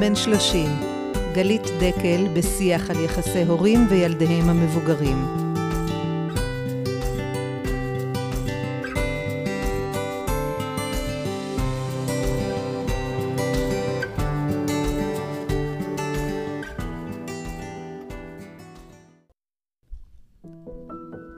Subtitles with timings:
[0.00, 0.68] בן 30,
[1.34, 5.16] גלית דקל בשיח על יחסי הורים וילדיהם המבוגרים.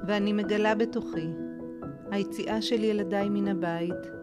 [0.06, 1.28] ואני מגלה בתוכי
[2.10, 4.17] היציאה של ילדיי מן הבית,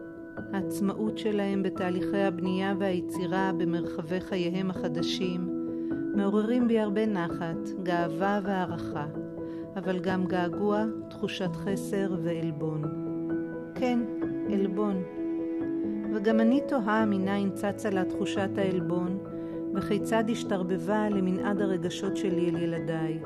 [0.52, 5.66] העצמאות שלהם בתהליכי הבנייה והיצירה במרחבי חייהם החדשים,
[6.14, 9.06] מעוררים בי הרבה נחת, גאווה והערכה,
[9.76, 12.82] אבל גם געגוע, תחושת חסר ועלבון.
[13.74, 13.98] כן,
[14.52, 15.02] עלבון.
[16.14, 19.18] וגם אני תוהה מניין צצה לה תחושת העלבון,
[19.74, 23.18] וכיצד השתרבבה למנעד הרגשות שלי אל ילדיי.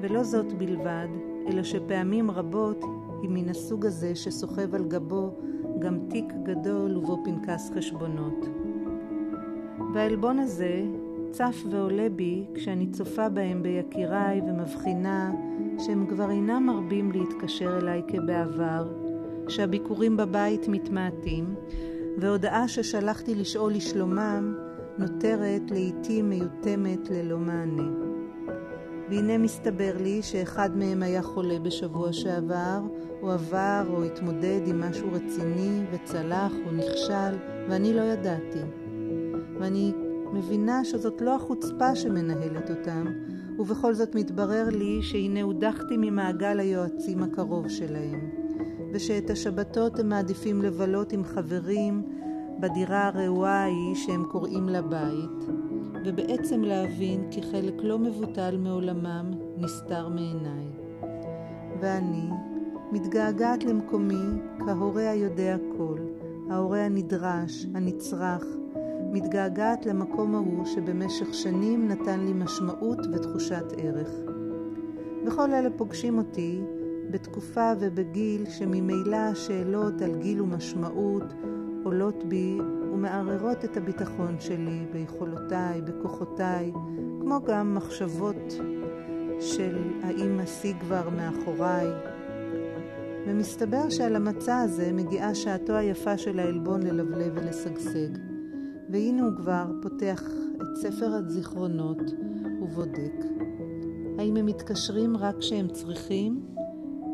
[0.00, 1.08] ולא זאת בלבד,
[1.48, 2.84] אלא שפעמים רבות
[3.22, 5.36] היא מן הסוג הזה שסוחב על גבו
[5.84, 8.46] גם תיק גדול ובו פנקס חשבונות.
[9.94, 10.82] והעלבון הזה
[11.30, 15.32] צף ועולה בי כשאני צופה בהם ביקיריי ומבחינה
[15.78, 18.92] שהם כבר אינם מרבים להתקשר אליי כבעבר,
[19.48, 21.54] שהביקורים בבית מתמעטים,
[22.18, 24.54] והודעה ששלחתי לשאול לשלומם
[24.98, 27.90] נותרת לעתים מיותמת ללא מענה.
[29.10, 32.80] והנה מסתבר לי שאחד מהם היה חולה בשבוע שעבר,
[33.22, 37.36] או עבר או התמודד עם משהו רציני וצלח או נכשל,
[37.68, 38.60] ואני לא ידעתי.
[39.60, 39.92] ואני
[40.32, 43.04] מבינה שזאת לא החוצפה שמנהלת אותם,
[43.58, 48.30] ובכל זאת מתברר לי שהנה הודחתי ממעגל היועצים הקרוב שלהם,
[48.92, 52.02] ושאת השבתות הם מעדיפים לבלות עם חברים
[52.60, 55.50] בדירה הרעועה ההיא שהם קוראים לה בית,
[56.04, 60.64] ובעצם להבין כי חלק לא מבוטל מעולמם נסתר מעיניי.
[61.80, 62.28] ואני
[62.92, 65.98] מתגעגעת למקומי כהורה היודע כל,
[66.50, 68.44] ההורה הנדרש, הנצרך,
[69.12, 74.10] מתגעגעת למקום ההוא שבמשך שנים נתן לי משמעות ותחושת ערך.
[75.26, 76.60] וכל אלה פוגשים אותי
[77.10, 81.34] בתקופה ובגיל שממילא השאלות על גיל ומשמעות
[81.84, 82.58] עולות בי
[82.92, 86.72] ומערערות את הביטחון שלי ביכולותיי, בכוחותיי,
[87.20, 88.54] כמו גם מחשבות
[89.40, 92.13] של האם השיא כבר מאחוריי.
[93.26, 98.08] ומסתבר שעל המצע הזה מגיעה שעתו היפה של העלבון ללבלב ולשגשג.
[98.90, 100.22] והנה הוא כבר פותח
[100.56, 102.02] את ספר הזיכרונות
[102.62, 103.24] ובודק.
[104.18, 106.40] האם הם מתקשרים רק כשהם צריכים?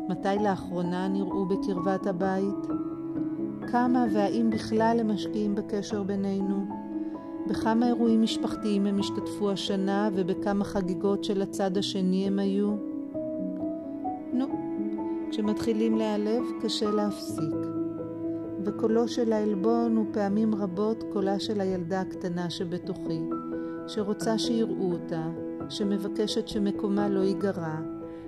[0.09, 2.67] מתי לאחרונה נראו בקרבת הבית?
[3.71, 6.65] כמה והאם בכלל הם משקיעים בקשר בינינו?
[7.47, 12.90] בכמה אירועים משפחתיים הם השתתפו השנה ובכמה חגיגות של הצד השני הם היו?
[15.31, 17.55] כשמתחילים להיעלב קשה להפסיק.
[18.65, 23.19] וקולו של העלבון הוא פעמים רבות קולה של הילדה הקטנה שבתוכי,
[23.87, 25.27] שרוצה שיראו אותה,
[25.69, 27.75] שמבקשת שמקומה לא ייגרע,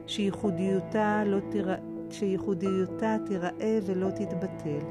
[0.07, 1.75] שייחודיותה, לא תירא...
[2.09, 4.85] שייחודיותה תיראה ולא תתבטל.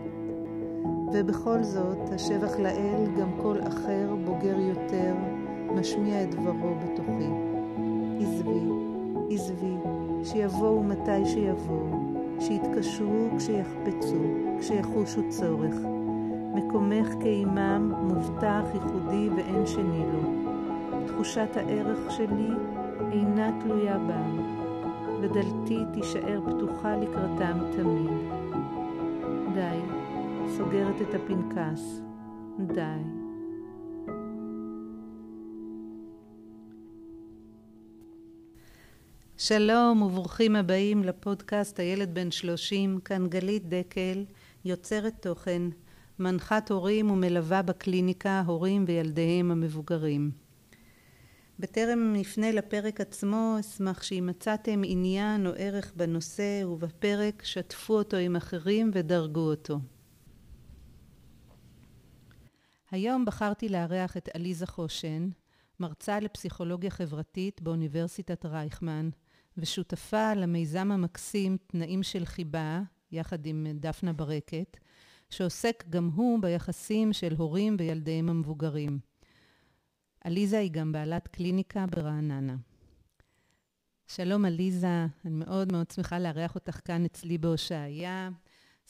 [1.12, 5.15] ובכל זאת, השבח לאל, גם כל אחר, בוגר יותר,
[5.75, 7.31] משמיע את דברו בתוכי.
[8.21, 8.61] עזבי,
[9.31, 9.77] עזבי,
[10.25, 12.02] שיבואו מתי שיבואו,
[12.47, 14.23] שיתקשרו כשיחפצו,
[14.61, 15.75] כשיחושו צורך.
[16.55, 20.23] מקומך כאימם מובטח, ייחודי ואין שני לו.
[21.07, 22.51] תחושת הערך שלי
[23.13, 24.39] אינה תלויה בם,
[25.21, 28.11] ודלתי תישאר פתוחה לקראתם תמיד.
[29.55, 29.79] די,
[30.49, 32.03] סוגרת את הפנקס.
[32.59, 33.22] די.
[39.38, 44.25] שלום וברוכים הבאים לפודקאסט הילד בן שלושים, כאן גלית דקל,
[44.65, 45.62] יוצרת תוכן,
[46.19, 50.31] מנחת הורים ומלווה בקליניקה הורים וילדיהם המבוגרים.
[51.59, 58.37] בטרם נפנה לפרק עצמו, אשמח שאם מצאתם עניין או ערך בנושא ובפרק, שתפו אותו עם
[58.37, 59.78] אחרים ודרגו אותו.
[62.90, 65.28] היום בחרתי לארח את עליזה חושן,
[65.81, 69.11] מרצה לפסיכולוגיה חברתית באוניברסיטת רייכמן,
[69.56, 72.82] ושותפה למיזם המקסים תנאים של חיבה,
[73.12, 74.76] יחד עם דפנה ברקת,
[75.31, 78.99] שעוסק גם הוא ביחסים של הורים וילדיהם המבוגרים.
[80.25, 82.56] עליזה היא גם בעלת קליניקה ברעננה.
[84.06, 88.31] שלום עליזה, אני מאוד מאוד שמחה לארח אותך כאן אצלי בהושעיה.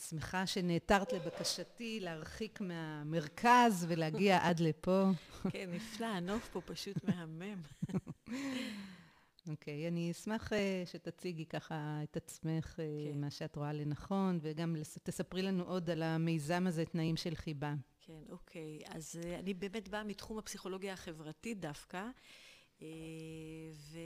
[0.08, 5.10] שמחה שנעתרת לבקשתי להרחיק מהמרכז ולהגיע עד לפה.
[5.50, 7.60] כן, נפלא, הנוף פה פשוט מהמם.
[9.48, 10.56] אוקיי, okay, אני אשמח uh,
[10.86, 13.20] שתציגי ככה את עצמך, uh, כן.
[13.20, 17.74] מה שאת רואה לנכון, וגם תספרי לנו עוד על המיזם הזה, תנאים של חיבה.
[18.00, 18.78] כן, אוקיי.
[18.86, 22.08] אז uh, אני באמת באה מתחום הפסיכולוגיה החברתית דווקא,
[22.78, 22.82] uh,
[23.72, 23.98] ו,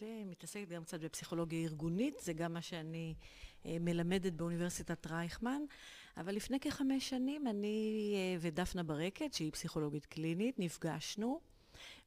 [0.00, 3.14] ומתעסקת גם קצת בפסיכולוגיה ארגונית, זה גם מה שאני
[3.62, 5.62] uh, מלמדת באוניברסיטת רייכמן,
[6.16, 11.51] אבל לפני כחמש שנים אני uh, ודפנה ברקת, שהיא פסיכולוגית קלינית, נפגשנו.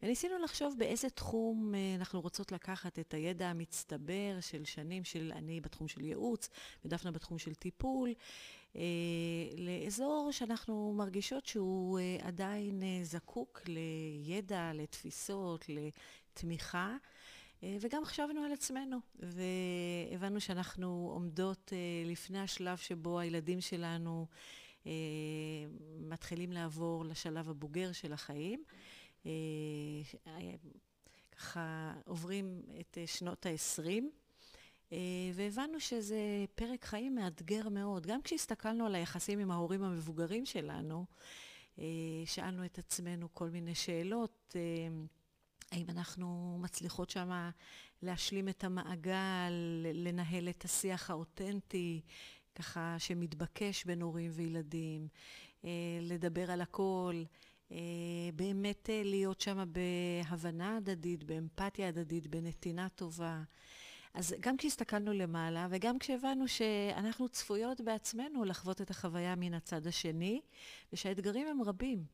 [0.04, 5.62] וניסינו לחשוב באיזה תחום uh, אנחנו רוצות לקחת את הידע המצטבר של שנים של אני
[5.62, 6.50] בתחום של ייעוץ,
[6.86, 8.14] ודפנה בתחום של טיפול,
[8.74, 8.78] uh,
[9.58, 16.96] לאזור שאנחנו מרגישות שהוא uh, עדיין זקוק לידע, לתפיסות, לתמיכה.
[17.82, 21.74] וגם חשבנו על עצמנו, והבנו שאנחנו עומדות
[22.06, 24.28] לפני השלב שבו הילדים שלנו
[26.00, 28.64] מתחילים לעבור לשלב הבוגר של החיים.
[29.26, 29.32] אה,
[31.38, 34.04] ככה עוברים את אה, שנות ה-20,
[34.92, 34.98] אה,
[35.34, 38.08] והבנו שזה פרק חיים מאתגר מאוד.
[38.08, 41.06] גם כשהסתכלנו על היחסים עם ההורים המבוגרים שלנו,
[42.26, 44.56] שאלנו את עצמנו כל מיני שאלות.
[45.72, 47.50] האם אנחנו מצליחות שם
[48.02, 49.54] להשלים את המעגל,
[49.94, 52.02] לנהל את השיח האותנטי,
[52.56, 55.08] ככה שמתבקש בין הורים וילדים,
[56.02, 57.32] לדבר על הכל, אה,
[58.36, 63.42] באמת אה, להיות שם בהבנה הדדית, באמפתיה הדדית, בנתינה טובה.
[64.14, 70.42] אז גם כשהסתכלנו למעלה, וגם כשהבנו שאנחנו צפויות בעצמנו לחוות את החוויה מן הצד השני,
[70.94, 72.06] ושהאתגרים הם רבים.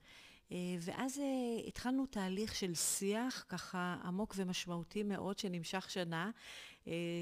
[0.51, 1.21] אה, ואז
[1.67, 6.31] התחלנו תהליך של שיח ככה עמוק ומשמעותי מאוד, שנמשך שנה,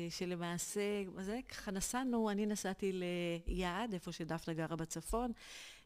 [0.10, 0.81] שלמעשה,
[1.18, 2.92] זה ככה נסענו, אני נסעתי
[3.48, 5.31] ליעד, איפה שדפנה גרה בצפון,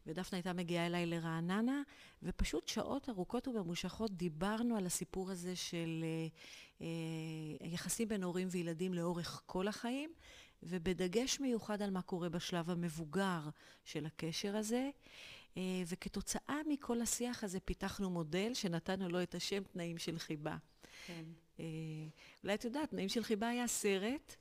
[0.07, 1.81] ודפנה הייתה מגיעה אליי לרעננה,
[2.23, 6.88] ופשוט שעות ארוכות וממושכות דיברנו על הסיפור הזה של אה,
[7.61, 10.13] אה, יחסים בין הורים וילדים לאורך כל החיים,
[10.63, 13.41] ובדגש מיוחד על מה קורה בשלב המבוגר
[13.85, 14.89] של הקשר הזה.
[15.57, 20.57] אה, וכתוצאה מכל השיח הזה פיתחנו מודל שנתנו לו את השם תנאים של חיבה.
[21.07, 21.23] כן.
[21.59, 21.65] אה,
[22.44, 24.35] אולי את יודעת, תנאים של חיבה היה סרט.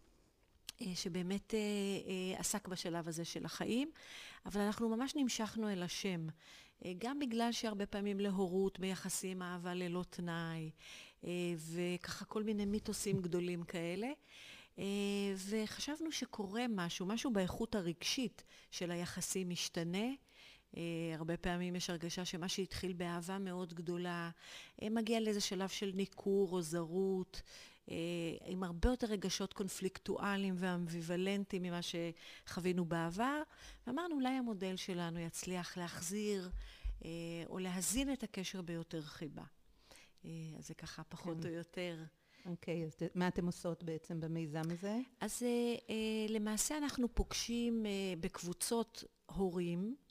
[0.87, 3.91] אה, שבאמת אה, אה, עסק בשלב הזה של החיים,
[4.47, 6.27] אבל אנחנו ממש נמשכנו אל השם.
[6.99, 10.71] גם בגלל שהרבה פעמים להורות ביחסים אהבה ללא תנאי,
[11.56, 14.09] וככה כל מיני מיתוסים גדולים כאלה.
[15.49, 20.06] וחשבנו שקורה משהו, משהו באיכות הרגשית של היחסים משתנה.
[21.15, 24.31] הרבה פעמים יש הרגשה שמה שהתחיל באהבה מאוד גדולה,
[24.83, 27.53] מגיע לאיזה שלב של ניכור או זרות, אה,
[28.46, 33.43] עם הרבה יותר רגשות קונפליקטואליים ואמביוולנטיים ממה שחווינו בעבר,
[33.87, 36.50] ואמרנו אולי המודל שלנו יצליח להחזיר
[37.05, 37.11] אה,
[37.46, 39.44] או להזין את הקשר ביותר חיבה.
[40.25, 41.49] אה, אז זה ככה פחות כן.
[41.49, 42.05] או יותר.
[42.46, 44.99] אוקיי, okay, אז מה אתם עושות בעצם במיזם הזה?
[45.20, 45.43] אז
[46.29, 47.87] למעשה אנחנו פוגשים
[48.20, 50.02] בקבוצות הורים, אה,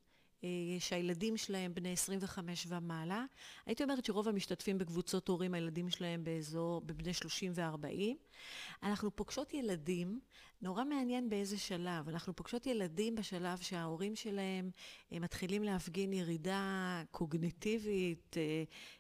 [0.79, 3.25] שהילדים שלהם בני 25 ומעלה.
[3.65, 7.87] הייתי אומרת שרוב המשתתפים בקבוצות הורים, הילדים שלהם באזור, בבני 30 ו-40.
[8.83, 10.19] אנחנו פוגשות ילדים,
[10.61, 12.09] נורא מעניין באיזה שלב.
[12.09, 14.71] אנחנו פוגשות ילדים בשלב שההורים שלהם
[15.13, 18.35] אה, מתחילים להפגין ירידה קוגניטיבית,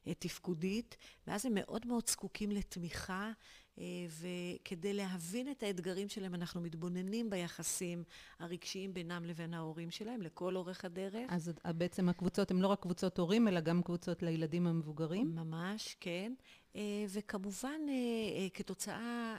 [0.07, 0.97] אה, תפקודית,
[1.27, 3.31] ואז הם מאוד מאוד זקוקים לתמיכה.
[3.79, 8.03] אה, וכדי להבין את האתגרים שלהם, אנחנו מתבוננים ביחסים
[8.39, 11.29] הרגשיים בינם לבין ההורים שלהם, לכל אורך הדרך.
[11.29, 15.35] אז בעצם הקבוצות הן לא רק קבוצות הורים, אלא גם קבוצות לילדים המבוגרים?
[15.35, 16.33] ממש, כן.
[16.75, 19.37] אה, וכמובן, אה, כתוצאה,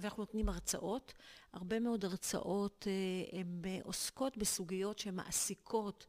[0.00, 1.14] ואנחנו נותנים הרצאות,
[1.52, 2.86] הרבה מאוד הרצאות,
[3.32, 6.06] הן עוסקות בסוגיות שמעסיקות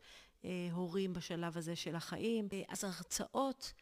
[0.71, 2.47] הורים בשלב הזה של החיים.
[2.69, 3.74] אז הרצאות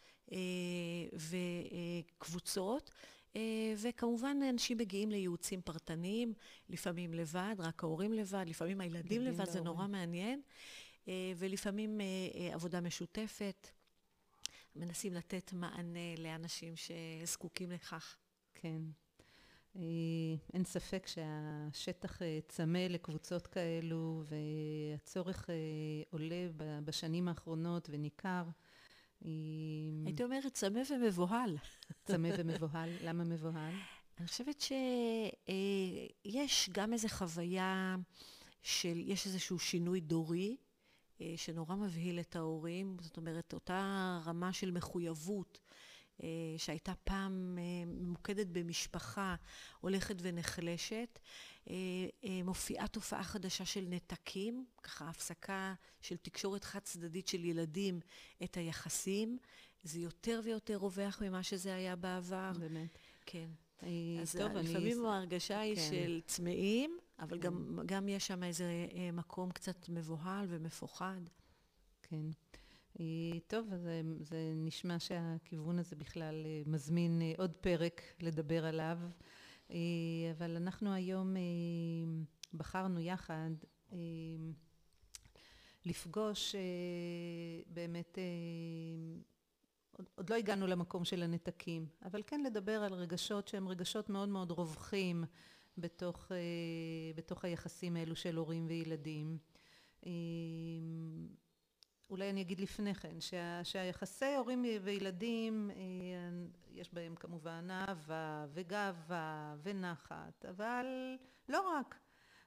[1.14, 2.92] וקבוצות.
[3.36, 6.34] אה, וכמובן אנשים מגיעים לייעוצים פרטניים,
[6.70, 10.42] לפעמים לבד, רק ההורים לבד, לפעמים הילדים לבד, זה נורא מעניין,
[11.08, 13.70] אה, ולפעמים אה, עבודה משותפת.
[14.76, 18.18] מנסים לתת מענה לאנשים שזקוקים לכך.
[18.54, 18.82] כן.
[20.54, 25.50] אין ספק שהשטח צמא לקבוצות כאלו, והצורך
[26.10, 26.48] עולה
[26.86, 28.44] בשנים האחרונות וניכר.
[30.06, 31.58] הייתי אומרת צמא ומבוהל.
[32.04, 33.74] צמא ומבוהל, למה מבוהל?
[34.18, 34.62] אני חושבת
[35.52, 37.96] שיש גם איזו חוויה
[38.62, 40.58] של, יש איזשהו שינוי דורי,
[41.22, 45.60] אה, שנורא מבהיל את ההורים, זאת אומרת, אותה רמה של מחויבות.
[46.24, 46.28] אה,
[46.58, 49.36] שהייתה פעם אה, ממוקדת במשפחה,
[49.82, 51.20] הולכת ונחלשת.
[51.70, 58.00] אה, מופיעה תופעה חדשה של נתקים, ככה הפסקה של תקשורת חד צדדית של ילדים
[58.44, 59.38] את היחסים.
[59.84, 62.52] זה יותר ויותר רווח ממה שזה היה בעבר.
[62.60, 62.98] באמת.
[63.26, 63.50] כן.
[64.22, 65.08] אז טוב, לפעמים אני...
[65.08, 65.82] ההרגשה היא כן.
[65.82, 67.44] של צמאים, אבל כן.
[67.44, 71.22] גם, גם יש שם איזה מקום קצת מבוהל ומפוחד.
[72.02, 72.26] כן.
[73.48, 78.98] טוב, אז זה נשמע שהכיוון הזה בכלל מזמין עוד פרק לדבר עליו,
[79.70, 81.36] אבל אנחנו היום
[82.54, 83.50] בחרנו יחד
[85.86, 86.56] לפגוש
[87.68, 88.18] באמת
[90.16, 94.52] עוד, לא הגענו למקום של הנתקים, אבל כן לדבר על רגשות שהם רגשות מאוד מאוד
[94.52, 95.24] רווחים
[95.78, 96.38] בתוך, אה,
[97.16, 99.38] בתוך היחסים האלו של הורים וילדים.
[102.06, 105.76] אה, אולי אני אגיד לפני כן, שה, שהיחסי הורים וילדים אה,
[106.72, 110.86] יש בהם כמובן אהבה וגאווה ונחת, אבל
[111.50, 112.00] לא רק.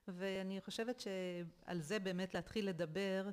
[0.09, 3.31] ואני חושבת שעל זה באמת להתחיל לדבר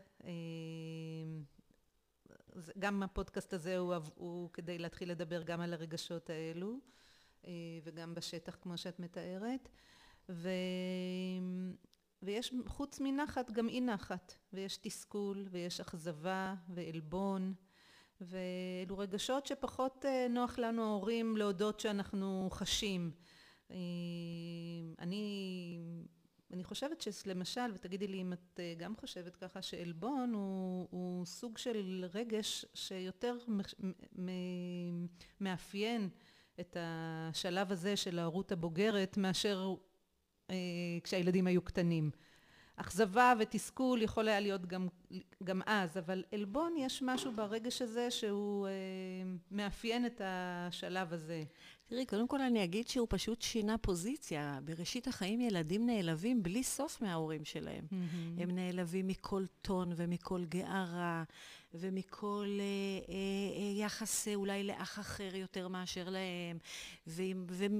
[2.80, 6.80] גם הפודקאסט הזה הוא, הוא כדי להתחיל לדבר גם על הרגשות האלו
[7.46, 7.52] אה,
[7.84, 9.70] וגם בשטח כמו שאת מתארת
[10.30, 10.50] ו...
[12.24, 17.54] ויש חוץ מנחת גם אי נחת ויש תסכול ויש אכזבה ועלבון
[18.22, 23.12] ואלו רגשות שפחות אה, נוח לנו ההורים להודות שאנחנו חשים.
[23.72, 23.78] אה,
[25.00, 25.80] אני
[26.54, 31.58] אני חושבת שלמשל, ותגידי לי אם את אה, גם חושבת ככה, שעלבון הוא, הוא סוג
[31.58, 33.38] של רגש שיותר
[35.40, 36.10] מאפיין
[36.60, 39.76] את השלב הזה של ההורות הבוגרת מאשר
[41.04, 42.12] כשהילדים היו קטנים.
[42.76, 44.88] אכזבה ותסכול יכול היה להיות גם,
[45.44, 48.72] גם אז, אבל עלבון יש משהו ברגש הזה שהוא אה,
[49.52, 51.44] מאפיין את השלב הזה.
[51.88, 54.60] תראי, קודם כל אני אגיד שהוא פשוט שינה פוזיציה.
[54.64, 57.86] בראשית החיים ילדים נעלבים בלי סוף מההורים שלהם.
[57.92, 58.42] Mm-hmm.
[58.42, 61.24] הם נעלבים מכל טון ומכל גערה
[61.74, 62.64] ומכל אה,
[63.10, 63.16] אה,
[63.58, 66.58] אה, יחס אולי לאח אחר יותר מאשר להם,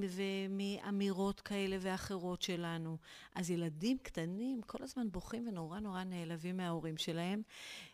[0.08, 2.96] ומאמירות כאלה ואחרות שלנו.
[3.34, 7.42] אז ילדים קטנים כל הזמן בוכים ונורא נורא נעלבים מההורים שלהם.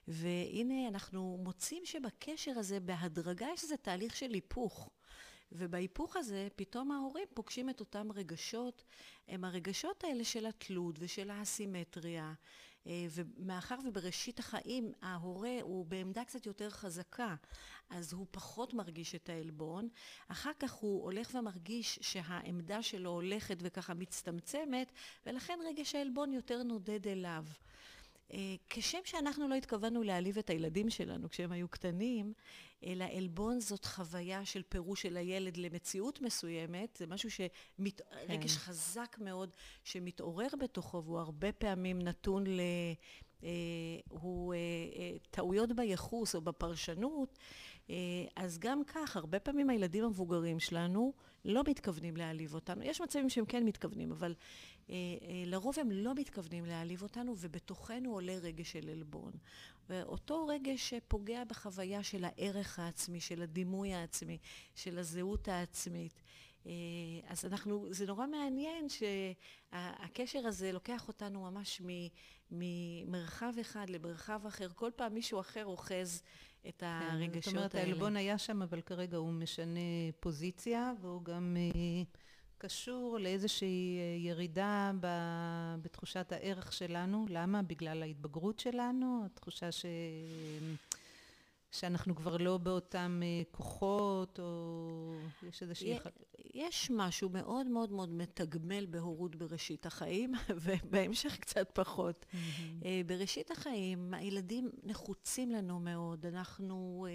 [0.09, 4.90] והנה אנחנו מוצאים שבקשר הזה בהדרגה יש איזה תהליך של היפוך.
[5.54, 8.85] ובהיפוך הזה, פתאום ההורים פוגשים את אותם רגשות,
[9.28, 12.35] הם הרגשות האלה של התלות ושל האסימטריה.
[12.87, 17.35] אה, ומאחר ובראשית החיים ההורה הוא בעמדה קצת יותר חזקה,
[17.90, 19.88] אז הוא פחות מרגיש את העלבון.
[20.28, 24.92] אחר כך הוא הולך ומרגיש שהעמדה שלו הולכת וככה מצטמצמת,
[25.26, 27.44] ולכן רגש העלבון יותר נודד אליו.
[28.34, 32.32] אה, כשם שאנחנו לא התכוונו להעליב את הילדים שלנו כשהם היו קטנים,
[32.84, 37.50] אלא עלבון זאת חוויה של פירוש של הילד למציאות מסוימת, זה משהו שמת...
[38.00, 38.16] כן.
[38.28, 39.50] רגש חזק מאוד
[39.84, 42.60] שמתעורר בתוכו, והוא הרבה פעמים נתון ל...
[43.44, 43.48] אה,
[44.08, 44.58] הוא אה,
[44.96, 47.38] אה, טעויות בייחוס או בפרשנות,
[47.90, 47.96] אה,
[48.36, 51.12] אז גם כך, הרבה פעמים הילדים המבוגרים שלנו
[51.44, 52.82] לא מתכוונים להעליב אותנו.
[52.82, 54.34] יש מצבים שהם כן מתכוונים, אבל
[55.46, 59.32] לרוב הם לא מתכוונים להעליב אותנו, ובתוכנו עולה רגש של עלבון.
[59.88, 64.38] ואותו רגש שפוגע בחוויה של הערך העצמי, של הדימוי העצמי,
[64.74, 66.22] של הזהות העצמית.
[66.66, 66.72] אה,
[67.26, 71.82] אז אנחנו, זה נורא מעניין שהקשר הזה לוקח אותנו ממש
[72.50, 74.68] ממרחב אחד למרחב אחר.
[74.74, 76.22] כל פעם מישהו אחר אוחז
[76.68, 77.40] את כן, הרגשות האלה.
[77.42, 79.80] זאת אומרת, העלבון היה שם, אבל כרגע הוא משנה
[80.20, 81.56] פוזיציה, והוא גם
[82.62, 84.92] קשור לאיזושהי אה, ירידה
[85.83, 87.26] בתחושת הערך שלנו.
[87.28, 87.62] למה?
[87.62, 89.87] בגלל ההתבגרות שלנו, התחושה ש...
[91.72, 95.98] שאנחנו כבר לא באותם אה, כוחות, או יש איזושהי...
[96.54, 102.26] יש משהו מאוד מאוד מאוד מתגמל בהורות בראשית החיים, ובהמשך קצת פחות.
[102.32, 102.84] Mm-hmm.
[103.06, 107.06] בראשית החיים, הילדים נחוצים לנו מאוד, אנחנו,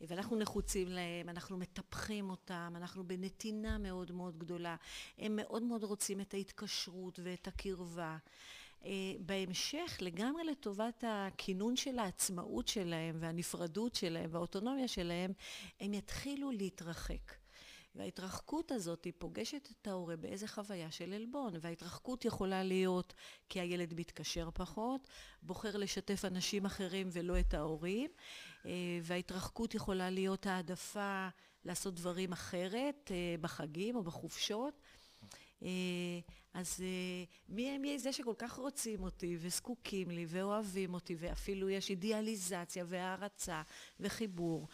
[0.00, 4.76] ואנחנו נחוצים להם, אנחנו מטפחים אותם, אנחנו בנתינה מאוד מאוד גדולה.
[5.18, 8.16] הם מאוד מאוד רוצים את ההתקשרות ואת הקרבה.
[8.84, 15.32] אה, בהמשך, לגמרי לטובת הכינון של העצמאות שלהם והנפרדות שלהם והאוטונומיה שלהם,
[15.80, 17.42] הם יתחילו להתרחק.
[17.94, 23.14] וההתרחקות הזאת היא פוגשת את ההורה באיזה חוויה של עלבון, וההתרחקות יכולה להיות
[23.48, 25.08] כי הילד מתקשר פחות,
[25.42, 28.10] בוחר לשתף אנשים אחרים ולא את ההורים,
[28.66, 28.70] אה,
[29.02, 31.28] וההתרחקות יכולה להיות העדפה
[31.64, 34.80] לעשות דברים אחרת אה, בחגים או בחופשות.
[36.54, 41.90] אז אה, מי הם זה שכל כך רוצים אותי וזקוקים לי ואוהבים אותי ואפילו יש
[41.90, 43.62] אידיאליזציה והערצה
[44.00, 44.68] וחיבור.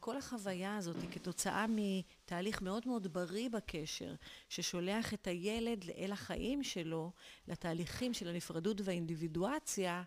[0.00, 4.14] כל החוויה הזאת היא כתוצאה מתהליך מאוד מאוד בריא בקשר
[4.48, 7.12] ששולח את הילד אל החיים שלו,
[7.48, 10.02] לתהליכים של הנפרדות והאינדיבידואציה.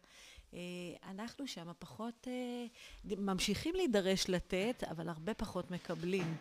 [0.54, 0.60] אה,
[1.04, 2.66] אנחנו שם פחות אה,
[3.18, 6.36] ממשיכים להידרש לתת, אבל הרבה פחות מקבלים.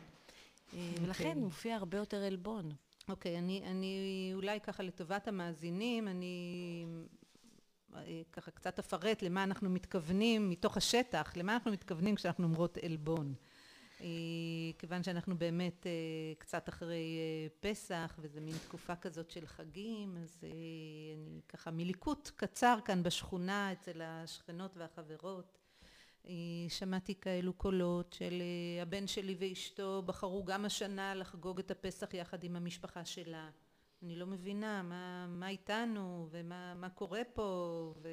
[0.72, 0.76] Okay.
[1.02, 1.38] ולכן.
[1.38, 2.72] מופיע הרבה יותר עלבון.
[3.08, 6.86] אוקיי, okay, אני, אני אולי ככה לטובת המאזינים, אני
[8.32, 13.34] ככה קצת אפרט למה אנחנו מתכוונים מתוך השטח, למה אנחנו מתכוונים כשאנחנו אומרות עלבון.
[14.78, 15.86] כיוון שאנחנו באמת
[16.38, 17.18] קצת אחרי
[17.60, 20.44] פסח וזה מין תקופה כזאת של חגים אז
[21.24, 25.59] אני ככה מליקוט קצר כאן בשכונה אצל השכנות והחברות
[26.68, 28.42] שמעתי כאלו קולות של
[28.82, 33.50] הבן שלי ואשתו בחרו גם השנה לחגוג את הפסח יחד עם המשפחה שלה.
[34.02, 38.08] אני לא מבינה מה, מה איתנו ומה קורה פה ו...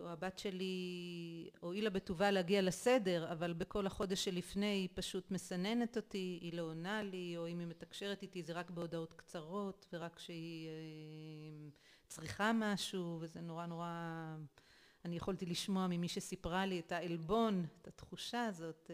[0.00, 6.38] או הבת שלי הואילה בטובה להגיע לסדר אבל בכל החודש שלפני היא פשוט מסננת אותי
[6.42, 10.68] היא לא עונה לי או אם היא מתקשרת איתי זה רק בהודעות קצרות ורק כשהיא
[12.08, 13.88] צריכה משהו וזה נורא נורא
[15.06, 18.90] אני יכולתי לשמוע ממי שסיפרה לי את העלבון את התחושה הזאת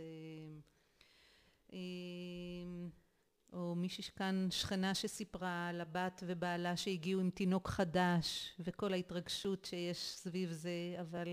[3.53, 9.99] או מישהי כאן שכנה שסיפרה על הבת ובעלה שהגיעו עם תינוק חדש וכל ההתרגשות שיש
[9.99, 11.29] סביב זה אבל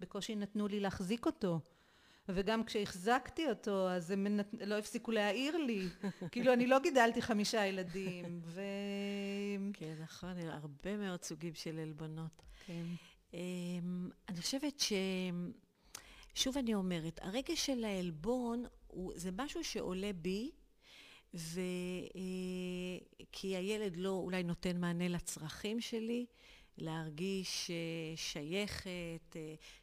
[0.00, 1.60] בקושי נתנו לי להחזיק אותו.
[2.28, 5.88] וגם כשהחזקתי אותו אז הם לא הפסיקו להעיר לי.
[6.32, 8.60] כאילו אני לא גידלתי חמישה ילדים ו...
[9.72, 12.42] כן נכון הרבה מאוד סוגים של עלבונות.
[12.66, 12.84] כן
[14.28, 14.92] אני חושבת ש...
[16.34, 18.64] שוב אני אומרת הרגש של העלבון
[19.14, 20.50] זה משהו שעולה בי
[21.34, 22.76] וכי
[23.40, 26.26] הילד לא אולי נותן מענה לצרכים שלי,
[26.78, 27.70] להרגיש
[28.16, 29.36] שייכת,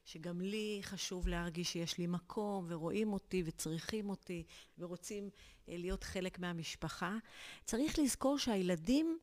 [0.05, 4.43] שגם לי חשוב להרגיש שיש לי מקום ורואים אותי וצריכים אותי
[4.77, 5.29] ורוצים
[5.67, 7.17] להיות חלק מהמשפחה.
[7.65, 9.19] צריך לזכור שהילדים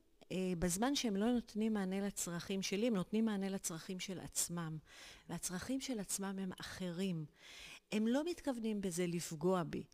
[0.58, 4.78] בזמן שהם לא נותנים מענה לצרכים שלי, הם נותנים מענה לצרכים של עצמם.
[5.28, 7.24] והצרכים של עצמם הם אחרים.
[7.92, 9.84] הם לא מתכוונים בזה לפגוע בי.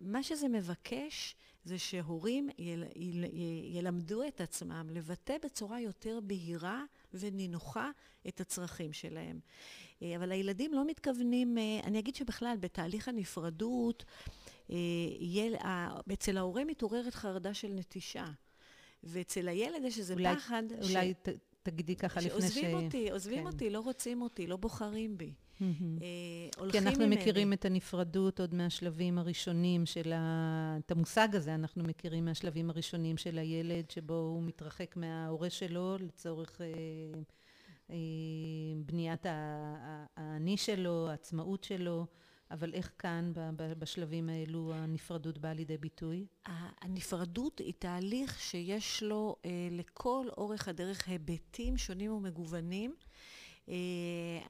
[0.00, 3.24] מה שזה מבקש זה שהורים יל, יל,
[3.76, 7.90] ילמדו את עצמם לבטא בצורה יותר בהירה ונינוחה
[8.28, 9.40] את הצרכים שלהם.
[10.02, 14.04] אבל הילדים לא מתכוונים, אני אגיד שבכלל בתהליך הנפרדות,
[15.20, 15.54] יל,
[16.12, 18.26] אצל ההורה מתעוררת חרדה של נטישה.
[19.04, 20.62] ואצל הילד יש איזה אולי, פחד...
[20.82, 21.30] אולי ש...
[21.62, 22.32] תגידי ככה לפני ש...
[22.32, 23.46] שעוזבים אותי, עוזבים כן.
[23.46, 25.32] אותי, לא רוצים אותי, לא בוחרים בי.
[25.58, 27.16] הולכים כי אנחנו ממני.
[27.16, 30.76] מכירים את הנפרדות עוד מהשלבים הראשונים של ה...
[30.86, 36.60] את המושג הזה אנחנו מכירים מהשלבים הראשונים של הילד, שבו הוא מתרחק מההורה שלו לצורך
[36.60, 36.66] אה,
[37.90, 37.96] אה,
[38.86, 39.26] בניית
[40.16, 42.06] האני שלו, העצמאות שלו.
[42.50, 46.26] אבל איך כאן בשלבים האלו הנפרדות באה לידי ביטוי?
[46.80, 52.94] הנפרדות היא תהליך שיש לו אה, לכל אורך הדרך היבטים שונים ומגוונים.
[53.68, 53.74] אה,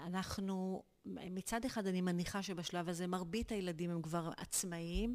[0.06, 5.14] אנחנו מצד אחד אני מניחה שבשלב הזה מרבית הילדים הם כבר עצמאיים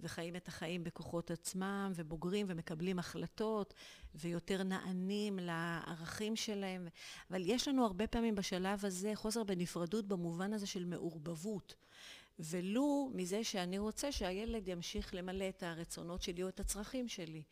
[0.00, 3.74] וחיים את החיים בכוחות עצמם ובוגרים ומקבלים החלטות
[4.14, 6.88] ויותר נענים לערכים שלהם.
[7.30, 11.74] אבל יש לנו הרבה פעמים בשלב הזה חוסר בנפרדות במובן הזה של מעורבבות.
[12.38, 17.42] ולו מזה שאני רוצה שהילד ימשיך למלא את הרצונות שלי או את הצרכים שלי.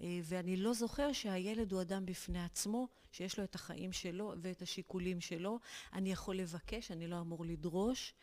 [0.00, 4.62] אה, ואני לא זוכר שהילד הוא אדם בפני עצמו, שיש לו את החיים שלו ואת
[4.62, 5.58] השיקולים שלו.
[5.92, 8.14] אני יכול לבקש, אני לא אמור לדרוש.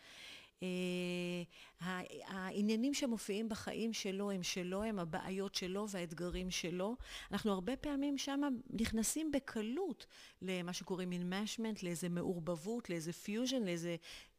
[0.60, 1.84] Uh,
[2.26, 6.96] העניינים שמופיעים בחיים שלו הם שלו, הם הבעיות שלו והאתגרים שלו.
[7.32, 10.06] אנחנו הרבה פעמים שם נכנסים בקלות
[10.41, 13.96] למה שקוראים enmeshment, לאיזה מעורבבות, לאיזה פיוז'ן, לאיזה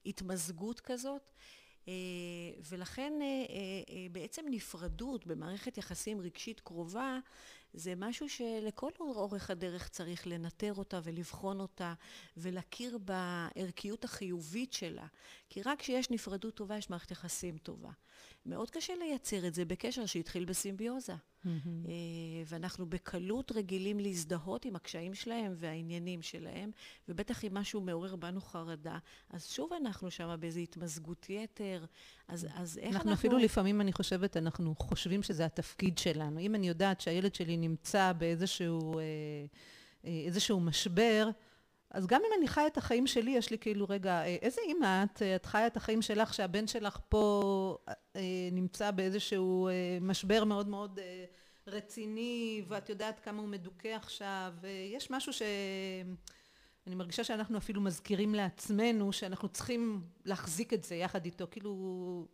[0.06, 1.30] התמזגות כזאת.
[1.88, 1.92] אה,
[2.70, 7.18] ולכן אה, אה, בעצם נפרדות במערכת יחסים רגשית קרובה
[7.74, 11.94] זה משהו שלכל אורך הדרך צריך לנטר אותה ולבחון אותה
[12.36, 15.06] ולהכיר בערכיות החיובית שלה.
[15.50, 17.90] כי רק כשיש נפרדות טובה יש מערכת יחסים טובה.
[18.46, 21.14] מאוד קשה לייצר את זה בקשר שהתחיל בסימביוזה.
[21.46, 21.88] Mm-hmm.
[22.46, 26.70] ואנחנו בקלות רגילים להזדהות עם הקשיים שלהם והעניינים שלהם,
[27.08, 28.98] ובטח אם משהו מעורר בנו חרדה,
[29.30, 31.84] אז שוב אנחנו שם באיזו התמזגות יתר.
[32.28, 32.96] אז, אז איך אנחנו...
[32.96, 36.40] אנחנו אפילו לפעמים, אני חושבת, אנחנו חושבים שזה התפקיד שלנו.
[36.40, 39.02] אם אני יודעת שהילד שלי נמצא באיזשהו אה,
[40.04, 41.30] אה, איזשהו משבר,
[41.96, 45.04] אז גם אם אני חיה את החיים שלי, יש לי כאילו, רגע, אה, איזה אימא
[45.04, 45.22] את?
[45.22, 47.78] את חיה את החיים שלך שהבן שלך פה
[48.52, 49.68] נמצא באיזשהו
[50.00, 51.00] משבר מאוד מאוד
[51.66, 54.52] רציני, ואת יודעת כמה הוא מדוכא עכשיו.
[54.94, 55.42] יש משהו ש...
[56.86, 62.26] אני מרגישה שאנחנו אפילו מזכירים לעצמנו שאנחנו צריכים להחזיק את זה יחד איתו, כאילו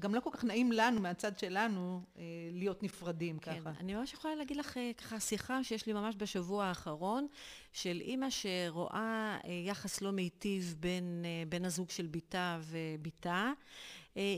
[0.00, 3.70] גם לא כל כך נעים לנו מהצד שלנו אה, להיות נפרדים כן, ככה.
[3.80, 7.26] אני ממש יכולה להגיד לך אה, ככה שיחה שיש לי ממש בשבוע האחרון,
[7.72, 13.52] של אימא שרואה אה, יחס לא מיטיב בין בן הזוג של בתה ובתה,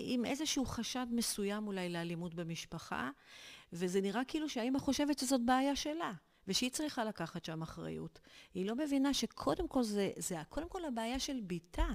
[0.02, 3.10] עם איזשהו חשד מסוים אולי לאלימות במשפחה,
[3.72, 6.12] וזה נראה כאילו שהאימא חושבת שזאת בעיה שלה.
[6.48, 8.20] ושהיא צריכה לקחת שם אחריות.
[8.54, 11.88] היא לא מבינה שקודם כל זה, זה קודם כל הבעיה של בתה.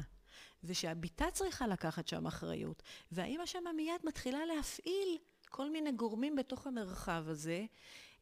[0.68, 2.84] ושהבתה צריכה לקחת שם אחריות.
[3.12, 5.18] והאימא שמה מיד מתחילה להפעיל
[5.50, 7.66] כל מיני גורמים בתוך המרחב הזה,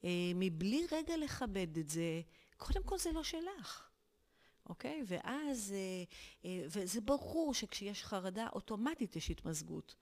[0.04, 2.22] אה, מבלי רגע לכבד את זה.
[2.58, 3.90] קודם כל זה לא שלך.
[4.70, 5.04] אוקיי?
[5.08, 6.04] ואז, אה,
[6.46, 9.96] אה, וזה ברור שכשיש חרדה, אוטומטית יש התמזגות.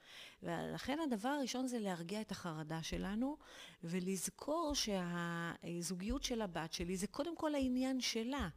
[0.44, 3.38] ולכן הדבר הראשון זה להרגיע את החרדה שלנו,
[3.84, 8.50] ולזכור שהזוגיות של הבת שלי זה קודם כל העניין שלה.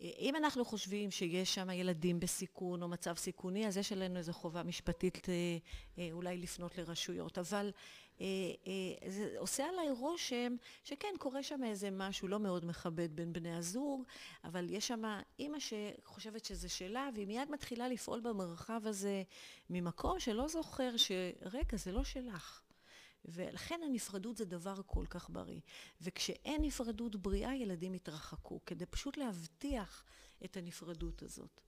[0.00, 4.32] אה, אם אנחנו חושבים שיש שם ילדים בסיכון או מצב סיכוני, אז יש עלינו איזו
[4.32, 5.26] חובה משפטית
[6.12, 7.38] אולי לפנות לרשויות.
[7.38, 7.70] אבל
[8.20, 8.26] אה,
[8.66, 13.54] אה, זה עושה עליי רושם שכן, קורה שם איזה משהו לא מאוד מכבד בין בני
[13.54, 14.02] הזוג,
[14.44, 15.02] אבל יש שם
[15.38, 19.22] אימא שחושבת שזה שלה, והיא מיד מתחילה לפעול במרחב הזה
[19.70, 22.67] ממקום שלא זוכר שרגע, זה לא שלך.
[23.28, 25.60] ולכן הנפרדות זה דבר כל כך בריא.
[26.00, 30.04] וכשאין נפרדות בריאה, ילדים יתרחקו, כדי פשוט להבטיח
[30.44, 31.60] את הנפרדות הזאת.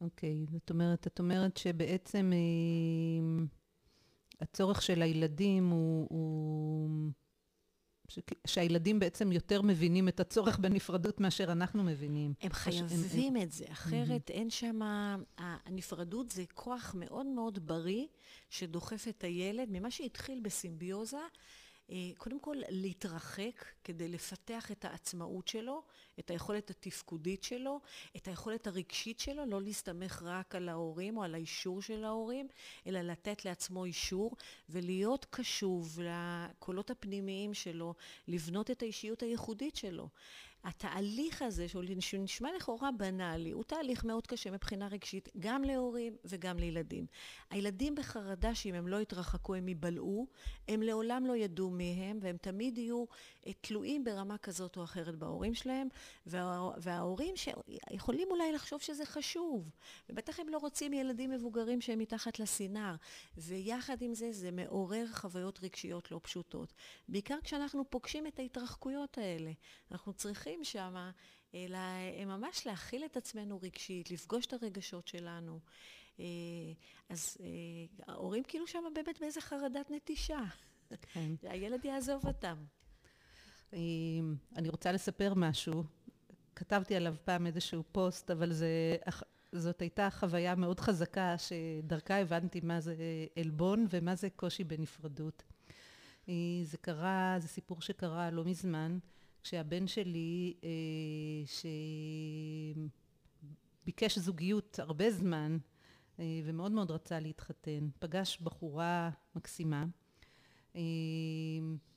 [0.00, 2.32] אוקיי, okay, זאת אומרת, את אומרת שבעצם...
[2.32, 3.46] אה...
[4.40, 6.90] הצורך של הילדים הוא, הוא
[8.08, 12.34] ש, שהילדים בעצם יותר מבינים את הצורך בנפרדות מאשר אנחנו מבינים.
[12.40, 14.32] הם חייבים הם, את זה, אחרת mm-hmm.
[14.32, 14.80] אין שם...
[15.38, 18.06] הנפרדות זה כוח מאוד מאוד בריא
[18.50, 21.16] שדוחף את הילד, ממה שהתחיל בסימביוזה,
[22.18, 25.82] קודם כל להתרחק כדי לפתח את העצמאות שלו,
[26.18, 27.80] את היכולת התפקודית שלו,
[28.16, 32.48] את היכולת הרגשית שלו, לא להסתמך רק על ההורים או על האישור של ההורים,
[32.86, 34.36] אלא לתת לעצמו אישור
[34.68, 37.94] ולהיות קשוב לקולות הפנימיים שלו,
[38.28, 40.08] לבנות את האישיות הייחודית שלו.
[40.66, 41.84] התהליך הזה, שהוא
[42.18, 47.06] נשמע לכאורה בנאלי, הוא תהליך מאוד קשה מבחינה רגשית, גם להורים וגם לילדים.
[47.50, 50.26] הילדים בחרדה שאם הם לא יתרחקו הם ייבלעו,
[50.68, 53.04] הם לעולם לא ידעו מי הם, והם תמיד יהיו
[53.46, 55.88] אה, תלויים ברמה כזאת או אחרת בהורים שלהם,
[56.26, 59.70] וה, וההורים שיכולים אולי לחשוב שזה חשוב,
[60.08, 62.94] ובטח הם לא רוצים ילדים מבוגרים שהם מתחת לסינר,
[63.36, 66.72] ויחד עם זה זה מעורר חוויות רגשיות לא פשוטות.
[67.08, 69.50] בעיקר כשאנחנו פוגשים את ההתרחקויות האלה.
[69.90, 71.10] אנחנו צריכים נמצאים שם,
[71.54, 71.78] אלא
[72.26, 75.60] ממש להכיל את עצמנו רגשית, לפגוש את הרגשות שלנו.
[76.20, 76.24] אה,
[77.08, 77.46] אז אה,
[78.08, 80.44] ההורים כאילו שם באמת באיזה חרדת נטישה.
[81.12, 81.30] כן.
[81.50, 82.56] הילד יעזוב אותם.
[83.74, 83.78] אה,
[84.56, 85.84] אני רוצה לספר משהו.
[86.56, 88.96] כתבתי עליו פעם איזשהו פוסט, אבל זה,
[89.52, 92.96] זאת הייתה חוויה מאוד חזקה, שדרכה הבנתי מה זה
[93.36, 95.42] עלבון ומה זה קושי בנפרדות.
[96.62, 98.98] זה קרה, זה סיפור שקרה לא מזמן.
[99.46, 100.68] כשהבן שלי, אה,
[103.84, 105.58] שביקש זוגיות הרבה זמן,
[106.18, 109.84] אה, ומאוד מאוד רצה להתחתן, פגש בחורה מקסימה,
[110.76, 110.80] אה,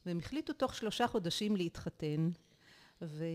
[0.06, 2.30] והם החליטו תוך שלושה חודשים להתחתן,
[3.02, 3.26] ו...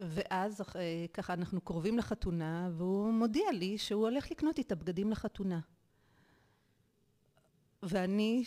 [0.00, 0.62] ואז
[1.14, 5.60] ככה אנחנו קרובים לחתונה, והוא מודיע לי שהוא הולך לקנות את הבגדים לחתונה.
[7.82, 8.44] ואני,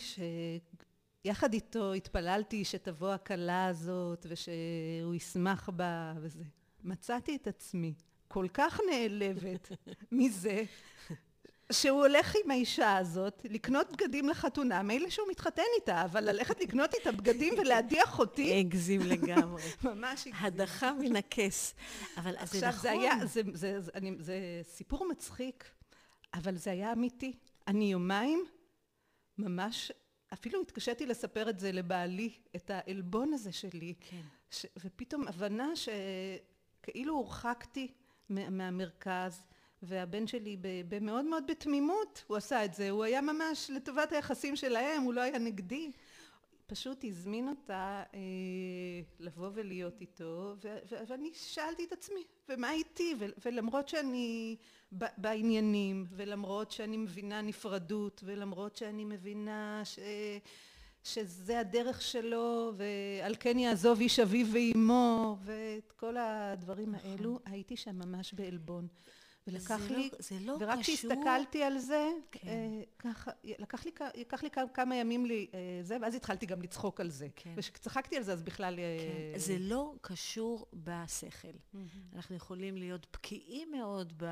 [1.26, 6.42] יחד איתו התפללתי שתבוא הכלה הזאת ושהוא ישמח בה וזה.
[6.84, 7.94] מצאתי את עצמי
[8.28, 9.72] כל כך נעלבת
[10.12, 10.64] מזה
[11.72, 16.94] שהוא הולך עם האישה הזאת לקנות בגדים לחתונה, מילא שהוא מתחתן איתה, אבל ללכת לקנות
[16.94, 18.54] איתה בגדים ולהדיח אותי?
[18.58, 19.62] הגזים לגמרי.
[19.84, 20.34] ממש הגזים.
[20.46, 21.74] הדחה מן הכס.
[22.16, 22.64] אבל זה נכון.
[22.64, 25.64] עכשיו, זה היה, זה, זה, זה, אני, זה סיפור מצחיק,
[26.34, 27.36] אבל זה היה אמיתי.
[27.68, 28.44] אני יומיים
[29.38, 29.92] ממש
[30.32, 33.94] אפילו התקשיתי לספר את זה לבעלי, את העלבון הזה שלי.
[34.00, 34.20] כן.
[34.50, 34.66] ש...
[34.78, 37.92] ופתאום הבנה שכאילו הורחקתי
[38.28, 39.46] מהמרכז,
[39.82, 40.56] והבן שלי
[40.88, 45.20] במאוד מאוד בתמימות הוא עשה את זה, הוא היה ממש לטובת היחסים שלהם, הוא לא
[45.20, 45.90] היה נגדי.
[46.66, 48.20] פשוט הזמין אותה אה,
[49.20, 53.14] לבוא ולהיות איתו, ו- ו- ואני שאלתי את עצמי, ומה איתי?
[53.18, 54.56] ו- ולמרות שאני
[54.98, 59.98] ב- בעניינים, ולמרות שאני מבינה נפרדות, ולמרות שאני מבינה ש...
[61.04, 67.10] שזה הדרך שלו, ועל כן יעזוב איש אביו ואימו, ואת כל הדברים נכון.
[67.10, 68.88] האלו, הייתי שם ממש בעלבון.
[69.46, 72.48] ולקח לי, לא, זה לא ורק כשהסתכלתי על זה, כן.
[72.48, 77.00] אה, ככה, לקח לי, לקח לי כמה ימים לי, אה, זה, ואז התחלתי גם לצחוק
[77.00, 77.28] על זה.
[77.36, 77.54] כן.
[77.56, 78.78] וכשצחקתי על זה, אז בכלל...
[78.78, 78.96] אה,
[79.32, 79.38] כן.
[79.38, 81.48] זה לא קשור בשכל.
[81.48, 81.78] Mm-hmm.
[82.16, 84.26] אנחנו יכולים להיות בקיאים מאוד ב...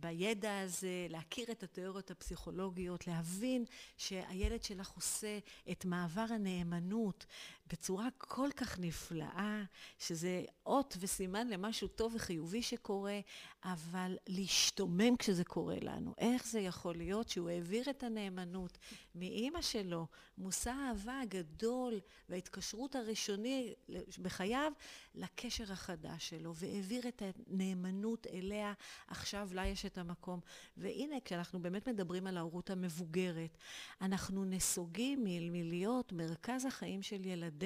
[0.00, 3.64] בידע הזה, להכיר את התיאוריות הפסיכולוגיות, להבין
[3.96, 5.38] שהילד שלך עושה
[5.70, 7.26] את מעבר הנאמנות
[7.72, 9.62] בצורה כל כך נפלאה,
[9.98, 13.20] שזה אות וסימן למשהו טוב וחיובי שקורה,
[13.64, 16.14] אבל להשתומם כשזה קורה לנו.
[16.18, 18.78] איך זה יכול להיות שהוא העביר את הנאמנות
[19.14, 20.06] מאימא שלו,
[20.38, 23.74] מושא האהבה הגדול וההתקשרות הראשוני
[24.22, 24.72] בחייו,
[25.14, 28.72] לקשר החדש שלו, והעביר את הנאמנות אליה,
[29.08, 30.40] עכשיו לה יש את המקום.
[30.76, 33.58] והנה, כשאנחנו באמת מדברים על ההורות המבוגרת,
[34.00, 37.57] אנחנו נסוגים מלהיות מרכז החיים של ילדינו,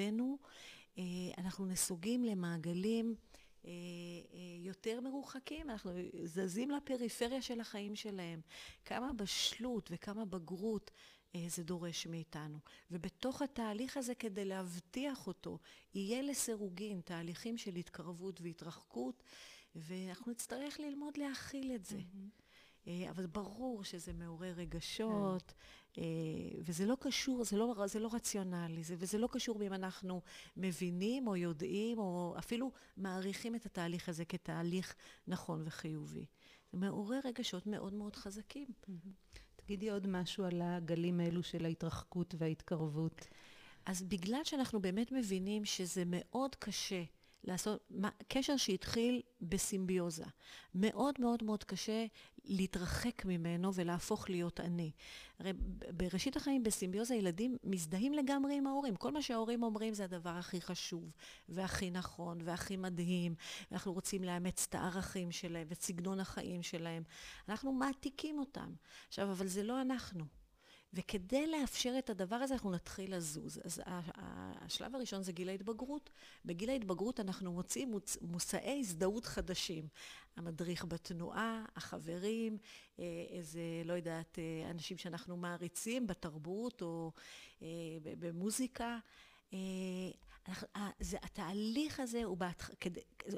[0.97, 1.03] אה,
[1.37, 3.15] אנחנו נסוגים למעגלים
[3.65, 5.91] אה, אה, יותר מרוחקים, אנחנו
[6.23, 8.41] זזים לפריפריה של החיים שלהם.
[8.85, 10.91] כמה בשלות וכמה בגרות
[11.47, 12.57] זה דורש מאיתנו.
[12.91, 15.59] ובתוך התהליך הזה, כדי להבטיח אותו,
[15.93, 19.23] יהיה לסירוגין תהליכים של התקרבות והתרחקות,
[19.75, 21.97] ואנחנו נצטרך ללמוד להכיל את זה.
[21.97, 22.89] Mm-hmm.
[23.09, 25.55] אבל ברור שזה מעורר רגשות, כן.
[26.59, 30.21] וזה לא קשור, זה לא, זה לא רציונלי, זה, וזה לא קשור אם אנחנו
[30.57, 34.95] מבינים או יודעים או אפילו מעריכים את התהליך הזה כתהליך
[35.27, 36.25] נכון וחיובי.
[36.71, 38.67] זה מעורר רגשות מאוד מאוד חזקים.
[39.55, 43.27] תגידי עוד משהו על הגלים האלו של ההתרחקות וההתקרבות.
[43.85, 47.03] אז בגלל שאנחנו באמת מבינים שזה מאוד קשה
[47.43, 50.25] לעשות, מה, קשר שהתחיל בסימביוזה.
[50.75, 52.05] מאוד מאוד מאוד קשה
[52.45, 54.91] להתרחק ממנו ולהפוך להיות אני.
[55.39, 55.53] הרי
[55.97, 58.95] בראשית החיים בסימביוזה ילדים מזדהים לגמרי עם ההורים.
[58.95, 61.11] כל מה שההורים אומרים זה הדבר הכי חשוב,
[61.49, 63.35] והכי נכון, והכי מדהים.
[63.71, 67.03] אנחנו רוצים לאמץ את הערכים שלהם ואת סגנון החיים שלהם.
[67.49, 68.73] אנחנו מעתיקים אותם.
[69.07, 70.42] עכשיו, אבל זה לא אנחנו.
[70.93, 73.59] וכדי לאפשר את הדבר הזה, אנחנו נתחיל לזוז.
[73.63, 76.09] אז השלב הראשון זה גיל ההתבגרות.
[76.45, 78.17] בגיל ההתבגרות אנחנו מוצאים מוצ...
[78.21, 79.87] מושאי הזדהות חדשים.
[80.35, 82.57] המדריך בתנועה, החברים,
[82.99, 87.11] אה, איזה, לא יודעת, אה, אנשים שאנחנו מעריצים בתרבות או
[87.61, 87.67] אה,
[88.03, 88.97] במוזיקה.
[90.99, 92.69] זה, התהליך הזה הוא, בהתח...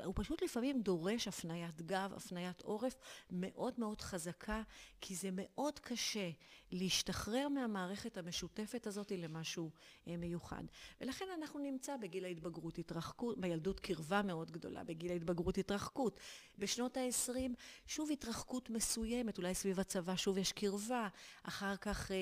[0.04, 2.96] הוא פשוט לפעמים דורש הפניית גב, הפניית עורף
[3.32, 4.62] מאוד מאוד חזקה,
[5.02, 6.30] כי זה מאוד קשה
[6.72, 9.72] להשתחרר מהמערכת המשותפת הזאת למשהו
[10.08, 10.64] אה, מיוחד.
[11.02, 16.20] ולכן אנחנו נמצא בגיל ההתבגרות התרחקות, בילדות קרבה מאוד גדולה, בגיל ההתבגרות התרחקות.
[16.58, 17.52] בשנות ה-20
[17.88, 21.08] שוב התרחקות מסוימת, אולי סביב הצבא שוב יש קרבה,
[21.44, 22.20] אחר כך אה, אה,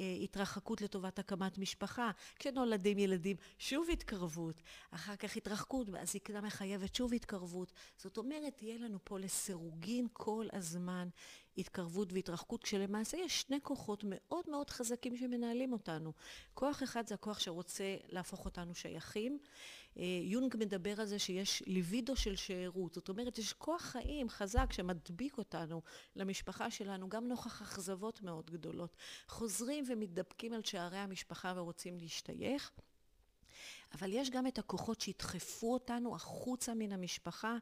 [0.00, 7.12] אה, התרחקות לטובת הקמת משפחה, כשנולדים ילדים שוב התקרבות, אחר כך התרחקות, והזקנה מחייבת שוב
[7.14, 7.72] התקרבות.
[7.96, 11.08] זאת אומרת, תהיה לנו פה לסירוגין כל הזמן
[11.58, 16.12] התקרבות והתרחקות, כשלמעשה יש שני כוחות מאוד מאוד חזקים שמנהלים אותנו.
[16.54, 19.38] כוח אחד זה הכוח שרוצה להפוך אותנו שייכים.
[19.96, 24.72] אה, יונג מדבר על זה שיש ליבידו של שארות, זאת אומרת, יש כוח חיים חזק
[24.72, 25.82] שמדביק אותנו
[26.16, 28.96] למשפחה שלנו, גם נוכח אכזבות מאוד גדולות.
[29.28, 32.72] חוזרים ומתדפקים על שערי המשפחה ורוצים להשתייך.
[33.92, 37.56] אבל יש גם את הכוחות שידחפו אותנו החוצה מן המשפחה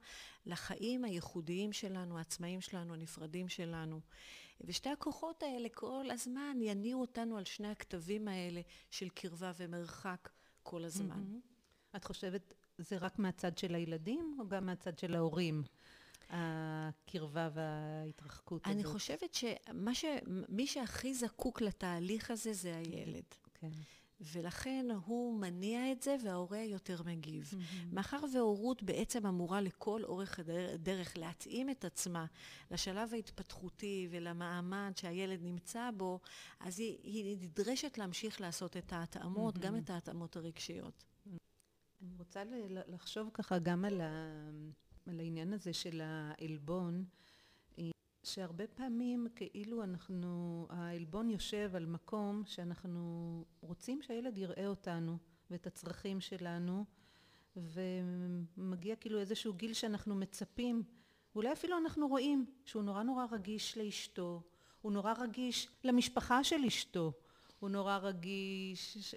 [0.46, 4.00] לחיים הייחודיים שלנו, העצמאיים שלנו, הנפרדים שלנו.
[4.60, 8.60] ושתי הכוחות האלה כל הזמן יניעו אותנו על שני הכתבים האלה
[8.90, 10.28] של קרבה ומרחק
[10.62, 11.24] כל הזמן.
[11.24, 11.96] Mm-hmm.
[11.96, 15.62] את חושבת זה רק מהצד של הילדים או גם מהצד של ההורים?
[16.30, 18.76] הקרבה וההתרחקות הזאת.
[18.76, 23.24] אני חושבת שמי שהכי זקוק לתהליך הזה זה הילד.
[23.54, 23.70] כן.
[24.20, 27.52] ולכן הוא מניע את זה וההורה יותר מגיב.
[27.52, 27.94] Mm-hmm.
[27.94, 30.40] מאחר והורות בעצם אמורה לכל אורך
[30.74, 32.26] הדרך להתאים את עצמה
[32.70, 36.20] לשלב ההתפתחותי ולמעמד שהילד נמצא בו,
[36.60, 39.60] אז היא, היא נדרשת להמשיך לעשות את ההתאמות, mm-hmm.
[39.60, 41.04] גם את ההתאמות הרגשיות.
[42.02, 42.42] אני רוצה
[42.88, 44.50] לחשוב ככה גם על, ה,
[45.06, 47.04] על העניין הזה של העלבון.
[48.26, 55.16] שהרבה פעמים כאילו אנחנו, העלבון יושב על מקום שאנחנו רוצים שהילד יראה אותנו
[55.50, 56.84] ואת הצרכים שלנו
[57.56, 60.82] ומגיע כאילו איזשהו גיל שאנחנו מצפים
[61.34, 64.42] ואולי אפילו אנחנו רואים שהוא נורא נורא רגיש לאשתו,
[64.80, 67.12] הוא נורא רגיש למשפחה של אשתו,
[67.58, 69.14] הוא נורא רגיש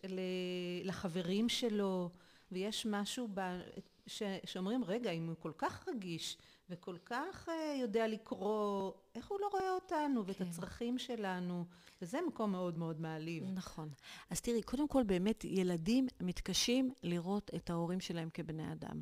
[0.83, 2.09] לחברים שלו
[2.51, 3.59] ויש משהו ב...
[4.07, 4.23] ש...
[4.45, 6.37] שאומרים רגע אם הוא כל כך רגיש
[6.69, 7.51] וכל כך uh,
[7.81, 10.43] יודע לקרוא, איך הוא לא רואה אותנו ואת כן.
[10.43, 11.65] הצרכים שלנו,
[12.01, 13.43] וזה מקום מאוד מאוד מעליב.
[13.53, 13.89] נכון.
[14.29, 19.01] אז תראי, קודם כל באמת ילדים מתקשים לראות את ההורים שלהם כבני אדם.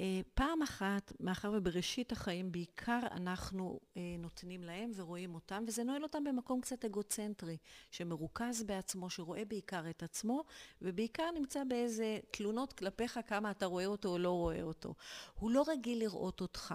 [0.00, 6.02] אה, פעם אחת, מאחר ובראשית החיים בעיקר אנחנו אה, נותנים להם ורואים אותם, וזה נועל
[6.02, 7.56] אותם במקום קצת אגוצנטרי,
[7.90, 10.44] שמרוכז בעצמו, שרואה בעיקר את עצמו,
[10.82, 14.94] ובעיקר נמצא באיזה תלונות כלפיך כמה אתה רואה אותו או לא רואה אותו.
[15.38, 16.74] הוא לא רגיל לראות אותך.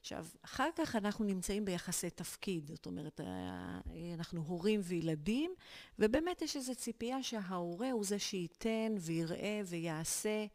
[0.00, 3.80] עכשיו, אחר כך אנחנו נמצאים ביחסי תפקיד, זאת אומרת, אה,
[4.14, 5.54] אנחנו הורים וילדים,
[5.98, 10.46] ובאמת יש איזו ציפייה שההורה הוא זה שייתן ויראה ויעשה.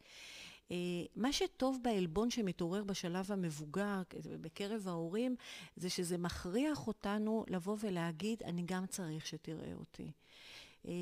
[0.70, 0.76] אה,
[1.16, 4.02] מה שטוב בעלבון שמתעורר בשלב המבוגר
[4.40, 5.36] בקרב ההורים,
[5.76, 10.12] זה שזה מכריח אותנו לבוא ולהגיד, אני גם צריך שתראה אותי.
[10.88, 10.92] אה,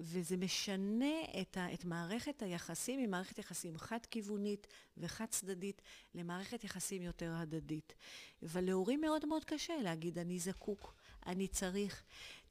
[0.00, 5.82] וזה משנה את, ה, את מערכת היחסים ממערכת יחסים חד-כיוונית וחד-צדדית
[6.14, 7.94] למערכת יחסים יותר הדדית.
[8.42, 10.94] אבל להורים מאוד מאוד קשה להגיד, אני זקוק,
[11.26, 12.02] אני צריך.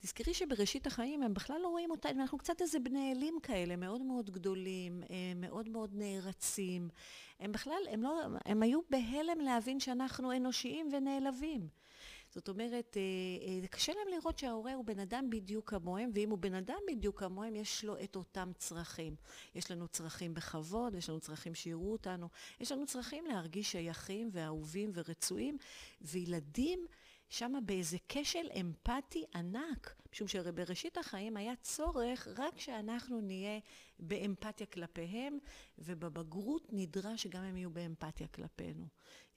[0.02, 4.02] תזכרי שבראשית החיים הם בכלל לא רואים אותנו, אנחנו קצת איזה בני אלים כאלה, מאוד
[4.02, 6.90] מאוד גדולים, אה, מאוד מאוד נערצים.
[7.40, 11.68] הם בכלל, הם לא, הם היו בהלם להבין שאנחנו אנושיים ונעלבים.
[12.32, 16.38] זאת אומרת, אה, אה, קשה להם לראות שההורה הוא בן אדם בדיוק כמוהם, ואם הוא
[16.38, 19.16] בן אדם בדיוק כמוהם, יש לו את אותם צרכים.
[19.56, 22.30] יש לנו צרכים בכבוד, יש לנו צרכים שיראו אותנו,
[22.60, 25.58] יש לנו צרכים להרגיש שייכים ואהובים ורצויים,
[26.02, 26.86] וילדים
[27.30, 33.60] שם באיזה כשל אמפתי ענק, משום שהרי בראשית החיים היה צורך רק שאנחנו נהיה
[34.00, 35.38] באמפתיה כלפיהם,
[35.78, 38.86] ובבגרות נדרש שגם הם יהיו באמפתיה כלפינו.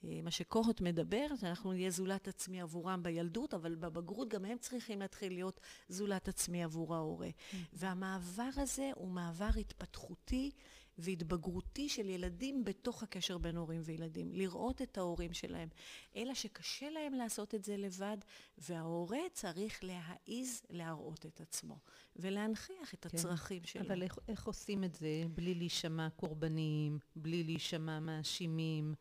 [0.05, 4.99] אה, מה שקוהוט מדבר, שאנחנו נהיה זולת עצמי עבורם בילדות, אבל בבגרות גם הם צריכים
[4.99, 7.27] להתחיל להיות זולת עצמי עבור ההורה.
[7.29, 7.55] Mm-hmm.
[7.73, 10.51] והמעבר הזה הוא מעבר התפתחותי
[10.97, 14.33] והתבגרותי של ילדים בתוך הקשר בין הורים וילדים.
[14.33, 15.69] לראות את ההורים שלהם.
[16.15, 18.17] אלא שקשה להם לעשות את זה לבד,
[18.57, 21.77] וההורה צריך להעיז להראות את עצמו,
[22.15, 23.17] ולהנכיח את כן.
[23.17, 23.81] הצרכים שלו.
[23.81, 28.95] אבל איך, איך עושים את זה בלי להישמע קורבניים, בלי להישמע מאשימים?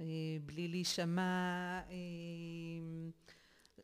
[0.00, 0.04] אה,
[0.44, 1.94] בלי להישמע אה,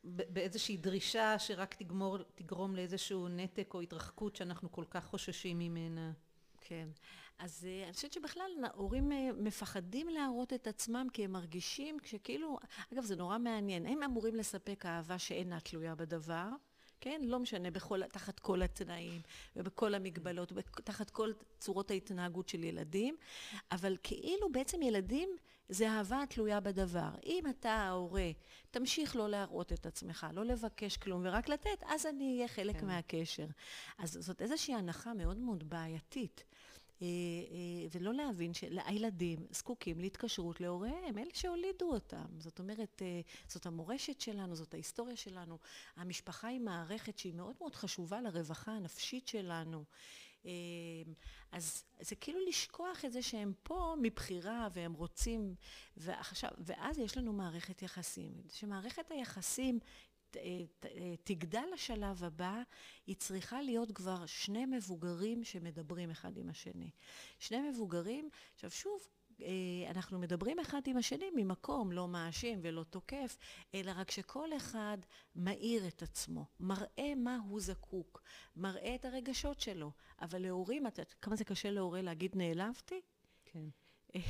[0.04, 6.12] באיזושהי דרישה שרק תגמור, תגרום לאיזשהו נתק או התרחקות שאנחנו כל כך חוששים ממנה.
[6.60, 6.88] כן.
[7.42, 12.58] אז אה, אני חושבת שבכלל הורים מפחדים להראות את עצמם כי הם מרגישים שכאילו,
[12.92, 16.48] אגב זה נורא מעניין, הם אמורים לספק אהבה שאינה תלויה בדבר,
[17.00, 17.20] כן?
[17.24, 19.20] לא משנה, בכל, תחת כל התנאים
[19.56, 20.52] ובכל המגבלות,
[20.84, 23.16] תחת כל צורות ההתנהגות של ילדים,
[23.72, 25.36] אבל כאילו בעצם ילדים
[25.68, 27.10] זה אהבה תלויה בדבר.
[27.26, 28.30] אם אתה ההורה,
[28.70, 32.86] תמשיך לא להראות את עצמך, לא לבקש כלום ורק לתת, אז אני אהיה חלק כן.
[32.86, 33.46] מהקשר.
[33.98, 36.44] אז זאת איזושהי הנחה מאוד מאוד בעייתית.
[37.02, 42.26] אה, אה, ולא להבין שהילדים זקוקים להתקשרות להוריהם, אלה שהולידו אותם.
[42.38, 45.58] זאת אומרת, אה, זאת המורשת שלנו, זאת ההיסטוריה שלנו.
[45.96, 49.84] המשפחה היא מערכת שהיא מאוד מאוד חשובה לרווחה הנפשית שלנו.
[51.52, 55.54] אז זה כאילו לשכוח את זה שהם פה מבחירה והם רוצים,
[55.96, 58.32] ועכשיו, ואז יש לנו מערכת יחסים.
[58.48, 59.78] שמערכת היחסים
[61.24, 62.62] תגדל לשלב הבא,
[63.06, 66.90] היא צריכה להיות כבר שני מבוגרים שמדברים אחד עם השני.
[67.38, 69.08] שני מבוגרים, עכשיו שוב,
[69.42, 73.38] אה, אנחנו מדברים אחד עם השני ממקום לא מאשים ולא תוקף,
[73.74, 74.98] אלא רק שכל אחד
[75.36, 78.22] מאיר את עצמו, מראה מה הוא זקוק,
[78.56, 79.90] מראה את הרגשות שלו.
[80.20, 80.84] אבל להורים,
[81.22, 83.00] כמה זה קשה להורה להגיד נעלבתי?
[83.44, 83.68] כן.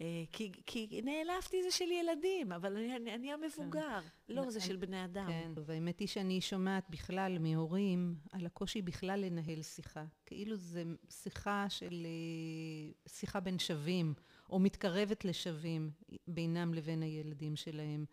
[0.00, 4.34] אה, כי, כי נעלבתי זה של ילדים, אבל אני, אני, אני המבוגר, כן.
[4.34, 5.26] לא, זה של בני אדם.
[5.28, 10.04] כן, והאמת היא שאני שומעת בכלל מהורים על הקושי בכלל לנהל שיחה.
[10.26, 12.06] כאילו זה שיחה של...
[12.06, 14.14] אה, שיחה בין שווים,
[14.50, 15.90] או מתקרבת לשווים
[16.28, 18.04] בינם לבין הילדים שלהם.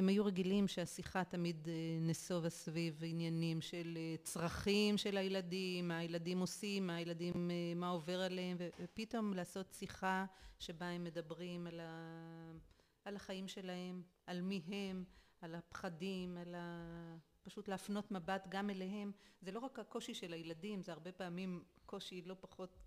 [0.00, 5.98] הם היו רגילים שהשיחה תמיד אה, נסובה סביב עניינים של אה, צרכים של הילדים, מה
[5.98, 10.24] הילדים עושים, מה הילדים, אה, מה עובר עליהם, ופתאום לעשות שיחה
[10.58, 12.52] שבה הם מדברים על, ה,
[13.04, 15.04] על החיים שלהם, על מי הם,
[15.40, 17.16] על הפחדים, על ה...
[17.42, 19.12] פשוט להפנות מבט גם אליהם.
[19.40, 22.78] זה לא רק הקושי של הילדים, זה הרבה פעמים קושי לא פחות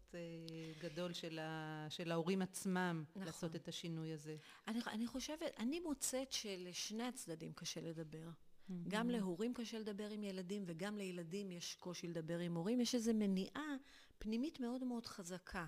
[0.80, 3.24] גדול של, ה, של ההורים עצמם נכון.
[3.24, 4.38] לעשות את השינוי הזה.
[4.68, 8.28] אני, אני חושבת, אני מוצאת שלשני הצדדים קשה לדבר.
[8.28, 8.74] Mm-hmm.
[8.88, 12.82] גם להורים קשה לדבר עם ילדים וגם לילדים יש קושי לדבר עם הורים.
[12.82, 13.76] יש איזו מניעה
[14.18, 15.66] פנימית מאוד מאוד חזקה.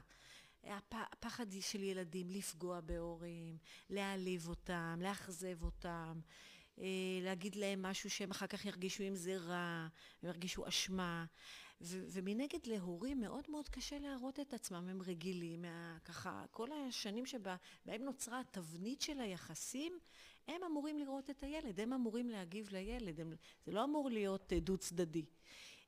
[0.91, 3.57] הפחד של ילדים לפגוע בהורים,
[3.89, 6.19] להעליב אותם, לאכזב אותם.
[6.79, 6.85] אה,
[7.21, 9.87] להגיד להם משהו שהם אחר כך ירגישו עם זה רע,
[10.23, 11.25] הם ירגישו אשמה.
[11.81, 18.01] ומנגד להורים מאוד מאוד קשה להראות את עצמם, הם רגילים, מה, ככה, כל השנים שבהם
[18.01, 19.99] נוצרה התבנית של היחסים,
[20.47, 23.33] הם אמורים לראות את הילד, הם אמורים להגיב לילד, הם,
[23.65, 25.25] זה לא אמור להיות אה, דו צדדי.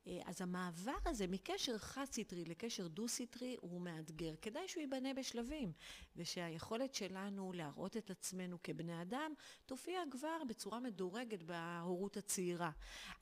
[0.06, 4.34] אה, אז המעבר הזה מקשר חד-סטרי לקשר דו-סטרי הוא מאתגר.
[4.42, 5.72] כדאי שהוא ייבנה בשלבים,
[6.16, 9.32] ושהיכולת שלנו להראות את עצמנו כבני אדם
[9.66, 12.70] תופיע כבר בצורה מדורגת בהורות הצעירה.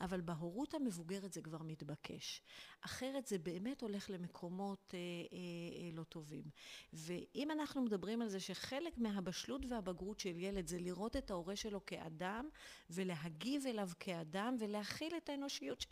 [0.01, 2.43] אבל בהורות המבוגרת זה כבר מתבקש.
[2.81, 5.39] אחרת זה באמת הולך למקומות אה, אה,
[5.79, 6.45] אה, לא טובים.
[6.93, 11.87] ואם אנחנו מדברים על זה שחלק מהבשלות והבגרות של ילד זה לראות את ההורה שלו
[11.87, 12.49] כאדם
[12.91, 15.89] ולהגיב אליו כאדם ולהכיל את האנושיות של,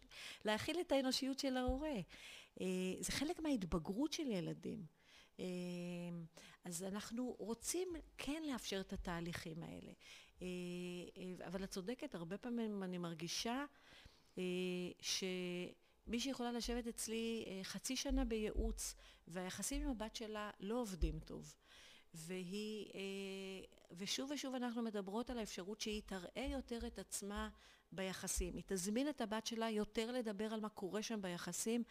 [0.75, 1.97] להכיל את האנושיות של ההורה.
[2.61, 2.67] אה,
[3.01, 4.87] זה חלק מההתבגרות של ילדים.
[5.41, 5.45] אה,
[6.65, 9.93] אז אנחנו רוצים כן לאפשר את התהליכים האלה.
[10.43, 13.65] אה, אבל את צודקת, הרבה פעמים אני מרגישה
[15.01, 18.95] שמישהי יכולה לשבת אצלי חצי שנה בייעוץ,
[19.29, 21.55] והיחסים עם הבת שלה לא עובדים טוב.
[22.15, 22.87] והיא,
[23.93, 27.49] ושוב ושוב אנחנו מדברות על האפשרות שהיא תראה יותר את עצמה
[27.97, 28.57] ביחסים.
[28.57, 31.83] היא תזמין את הבת שלה יותר לדבר על מה קורה שם ביחסים,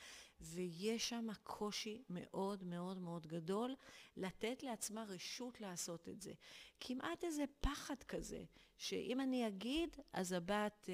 [0.41, 3.75] ויש שם קושי מאוד מאוד מאוד גדול
[4.17, 6.33] לתת לעצמה רשות לעשות את זה.
[6.79, 8.43] כמעט איזה פחד כזה,
[8.77, 10.93] שאם אני אגיד, אז הבת אה,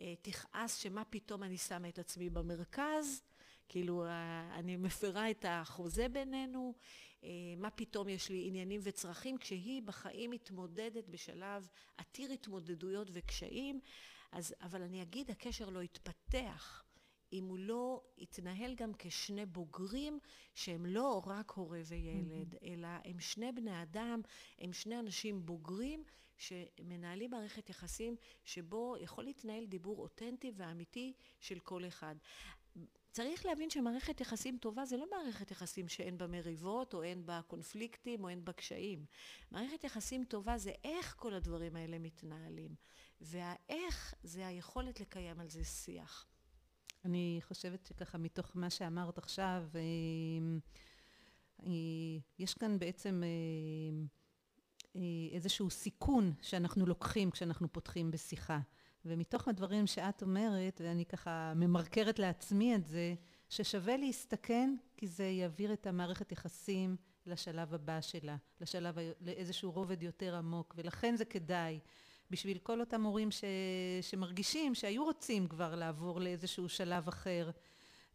[0.00, 3.22] אה, תכעס שמה פתאום אני שמה את עצמי במרכז,
[3.68, 6.74] כאילו אה, אני מפרה את החוזה בינינו,
[7.24, 13.80] אה, מה פתאום יש לי עניינים וצרכים, כשהיא בחיים מתמודדת בשלב עתיר התמודדויות וקשיים.
[14.32, 16.84] אז, אבל אני אגיד, הקשר לא יתפתח
[17.32, 20.18] אם הוא לא יתנהל גם כשני בוגרים
[20.54, 22.64] שהם לא רק הורה וילד, mm-hmm.
[22.64, 24.20] אלא הם שני בני אדם,
[24.58, 26.04] הם שני אנשים בוגרים
[26.36, 32.14] שמנהלים מערכת יחסים שבו יכול להתנהל דיבור אותנטי ואמיתי של כל אחד.
[33.12, 37.40] צריך להבין שמערכת יחסים טובה זה לא מערכת יחסים שאין בה מריבות או אין בה
[37.46, 39.04] קונפליקטים או אין בה קשיים.
[39.50, 42.74] מערכת יחסים טובה זה איך כל הדברים האלה מתנהלים.
[43.20, 46.26] והאיך זה היכולת לקיים על זה שיח.
[47.04, 49.80] אני חושבת שככה מתוך מה שאמרת עכשיו, אה,
[51.66, 53.22] אה, יש כאן בעצם
[54.96, 55.00] אה,
[55.32, 58.58] איזשהו סיכון שאנחנו לוקחים כשאנחנו פותחים בשיחה.
[59.04, 63.14] ומתוך הדברים שאת אומרת, ואני ככה ממרקרת לעצמי את זה,
[63.48, 66.96] ששווה להסתכן כי זה יעביר את המערכת יחסים
[67.26, 71.80] לשלב הבא שלה, לשלב, לאיזשהו רובד יותר עמוק, ולכן זה כדאי.
[72.30, 73.28] בשביל כל אותם הורים
[74.02, 77.50] שמרגישים שהיו רוצים כבר לעבור לאיזשהו שלב אחר.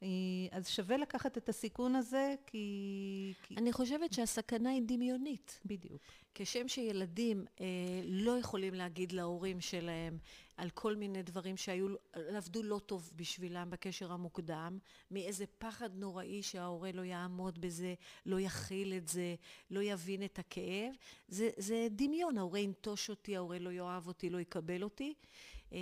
[0.05, 3.33] אה, אז שווה לקחת את הסיכון הזה, כי...
[3.57, 5.59] אני חושבת שהסכנה היא דמיונית.
[5.65, 6.01] בדיוק.
[6.35, 7.65] כשם שילדים אה,
[8.03, 10.17] לא יכולים להגיד להורים שלהם
[10.57, 14.77] על כל מיני דברים שהיו, עבדו לא טוב בשבילם בקשר המוקדם,
[15.11, 17.93] מאיזה פחד נוראי שההורה לא יעמוד בזה,
[18.25, 19.35] לא יכיל את זה,
[19.71, 20.93] לא יבין את הכאב,
[21.27, 25.13] זה, זה דמיון, ההורה ינטוש אותי, ההורה לא יאהב אותי, לא יקבל אותי.
[25.73, 25.77] אה,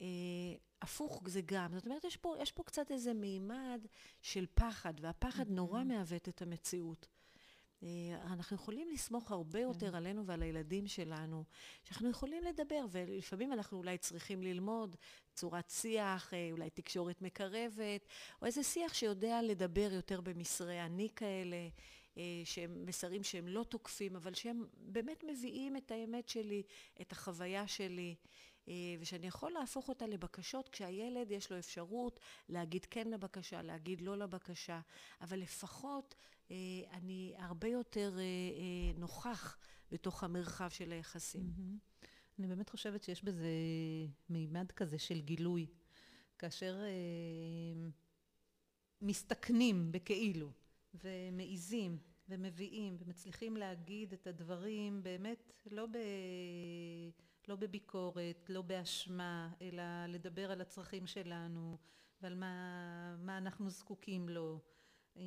[0.00, 3.86] אה, הפוך זה גם, זאת אומרת, יש פה, יש פה קצת איזה מימד
[4.22, 7.08] של פחד, והפחד נורא מעוות את המציאות.
[7.82, 7.88] אה,
[8.32, 9.94] אנחנו יכולים לסמוך הרבה יותר כן.
[9.94, 11.44] עלינו ועל הילדים שלנו,
[11.84, 14.96] שאנחנו יכולים לדבר, ולפעמים אנחנו אולי צריכים ללמוד
[15.34, 18.06] צורת שיח, אה, אולי תקשורת מקרבת,
[18.42, 21.68] או איזה שיח שיודע לדבר יותר במסרי אני כאלה,
[22.18, 26.62] אה, שהם מסרים שהם לא תוקפים, אבל שהם באמת מביאים את האמת שלי,
[27.00, 28.14] את החוויה שלי.
[29.00, 34.80] ושאני יכול להפוך אותה לבקשות כשהילד יש לו אפשרות להגיד כן לבקשה, להגיד לא לבקשה,
[35.20, 36.14] אבל לפחות
[36.50, 36.56] אה,
[36.92, 39.58] אני הרבה יותר אה, אה, נוכח
[39.92, 41.42] בתוך המרחב של היחסים.
[41.42, 42.06] Mm-hmm.
[42.38, 43.48] אני באמת חושבת שיש בזה
[44.28, 45.66] מימד כזה של גילוי.
[46.38, 46.80] כאשר
[49.02, 50.52] מסתכנים בכאילו,
[50.94, 51.98] ומעיזים,
[52.28, 55.96] ומביאים, ומצליחים להגיד את הדברים באמת לא, ב...
[57.48, 61.76] לא בביקורת, לא באשמה, אלא לדבר על הצרכים שלנו
[62.22, 64.58] ועל מה, מה אנחנו זקוקים לו.
[65.16, 65.22] אה,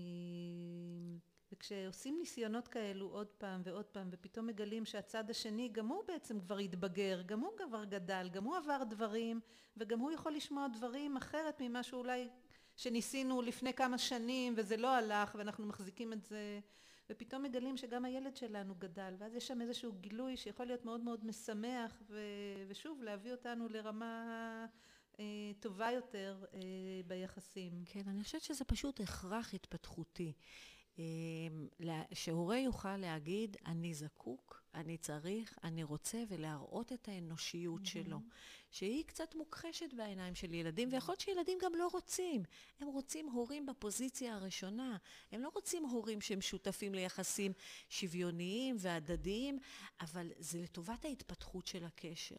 [1.51, 6.57] וכשעושים ניסיונות כאלו עוד פעם ועוד פעם ופתאום מגלים שהצד השני גם הוא בעצם כבר
[6.57, 9.39] התבגר, גם הוא כבר גדל, גם הוא עבר דברים
[9.77, 12.29] וגם הוא יכול לשמוע דברים אחרת ממה שאולי
[12.75, 16.59] שניסינו לפני כמה שנים וזה לא הלך ואנחנו מחזיקים את זה
[17.11, 21.25] ופתאום מגלים שגם הילד שלנו גדל ואז יש שם איזשהו גילוי שיכול להיות מאוד מאוד
[21.25, 22.19] משמח ו...
[22.67, 24.65] ושוב להביא אותנו לרמה
[25.19, 25.25] אה,
[25.59, 26.59] טובה יותר אה,
[27.07, 27.83] ביחסים.
[27.85, 30.33] כן, אני חושבת שזה פשוט הכרח התפתחותי.
[30.99, 31.03] אה,
[32.13, 37.89] שהורה יוכל להגיד, אני זקוק, אני צריך, אני רוצה, ולהראות את האנושיות mm-hmm.
[37.89, 38.19] שלו.
[38.71, 42.43] שהיא קצת מוכחשת בעיניים של ילדים, ויכול להיות שילדים גם לא רוצים.
[42.79, 44.97] הם רוצים הורים בפוזיציה הראשונה.
[45.31, 47.53] הם לא רוצים הורים שהם שותפים ליחסים
[47.89, 49.59] שוויוניים והדדיים,
[50.01, 52.35] אבל זה לטובת ההתפתחות של הקשר.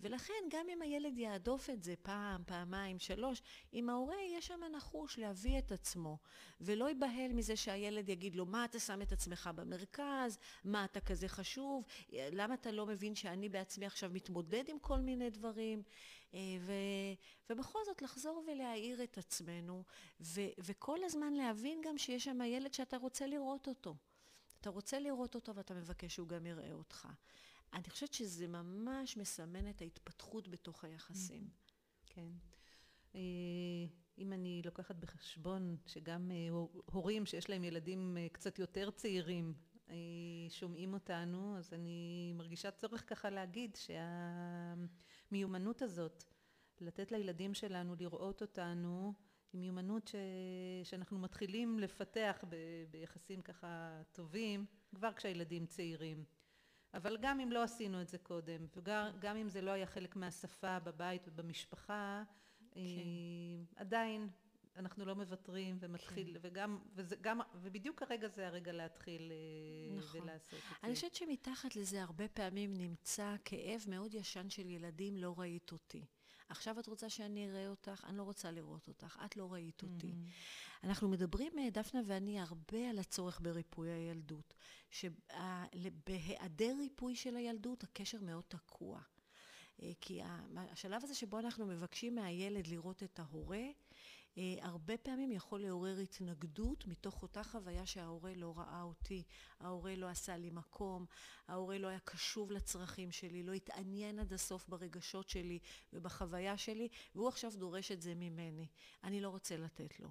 [0.00, 3.42] ולכן, גם אם הילד יעדוף את זה פעם, פעמיים, שלוש,
[3.74, 6.18] אם ההורה יהיה שם נחוש להביא את עצמו,
[6.60, 10.38] ולא ייבהל מזה שהילד יגיד לו, מה אתה שם את עצמך במרכז?
[10.64, 11.84] מה אתה כזה חשוב?
[12.12, 15.71] למה אתה לא מבין שאני בעצמי עכשיו מתמודד עם כל מיני דברים?
[16.34, 16.72] אה, ו,
[17.50, 19.84] ובכל זאת לחזור ולהעיר את עצמנו,
[20.20, 23.96] ו, וכל הזמן להבין גם שיש שם ילד שאתה רוצה לראות אותו.
[24.60, 27.08] אתה רוצה לראות אותו ואתה מבקש שהוא גם יראה אותך.
[27.72, 31.48] אני חושבת שזה ממש מסמן את ההתפתחות בתוך היחסים.
[32.06, 32.30] כן.
[33.14, 33.20] אה,
[34.18, 36.48] אם אני לוקחת בחשבון שגם אה,
[36.92, 39.54] הורים שיש להם ילדים קצת יותר צעירים
[40.48, 43.76] שומעים אותנו, אז אני מרגישה צורך ככה להגיד
[45.32, 46.24] שהמיומנות הזאת,
[46.80, 49.12] לתת לילדים שלנו לראות אותנו,
[49.52, 50.14] היא מיומנות ש...
[50.84, 52.56] שאנחנו מתחילים לפתח ב...
[52.90, 56.24] ביחסים ככה טובים, כבר כשהילדים צעירים.
[56.94, 60.78] אבל גם אם לא עשינו את זה קודם, וגם אם זה לא היה חלק מהשפה
[60.78, 62.22] בבית ובמשפחה,
[62.70, 62.80] כן.
[63.76, 64.28] עדיין
[64.76, 66.38] אנחנו לא מוותרים ומתחיל, כן.
[66.42, 70.20] וגם, וזה גם, ובדיוק הרגע זה הרגע להתחיל אה, נכון.
[70.20, 70.74] ולעשות את זה.
[70.82, 76.04] אני חושבת שמתחת לזה הרבה פעמים נמצא כאב מאוד ישן של ילדים, לא ראית אותי.
[76.48, 78.04] עכשיו את רוצה שאני אראה אותך?
[78.08, 80.12] אני לא רוצה לראות אותך, את לא ראית אותי.
[80.12, 80.86] Mm-hmm.
[80.86, 84.54] אנחנו מדברים, אה, דפנה ואני, הרבה על הצורך בריפוי הילדות.
[84.90, 89.00] שבהיעדר ריפוי של הילדות, הקשר מאוד תקוע.
[89.82, 90.20] אה, כי
[90.56, 93.64] השלב הזה שבו אנחנו מבקשים מהילד לראות את ההורה,
[94.36, 99.22] הרבה פעמים יכול לעורר התנגדות מתוך אותה חוויה שההורה לא ראה אותי,
[99.60, 101.06] ההורה לא עשה לי מקום,
[101.48, 105.58] ההורה לא היה קשוב לצרכים שלי, לא התעניין עד הסוף ברגשות שלי
[105.92, 108.66] ובחוויה שלי, והוא עכשיו דורש את זה ממני.
[109.04, 110.08] אני לא רוצה לתת לו.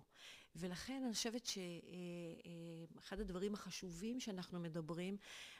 [0.55, 5.17] ולכן אני חושבת שאחד אה, הדברים החשובים שאנחנו מדברים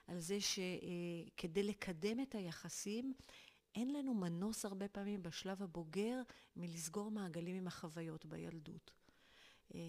[0.07, 3.14] על זה שכדי לקדם את היחסים,
[3.76, 6.22] אין לנו מנוס הרבה פעמים בשלב הבוגר
[6.56, 8.92] מלסגור מעגלים עם החוויות בילדות.
[9.76, 9.80] אה,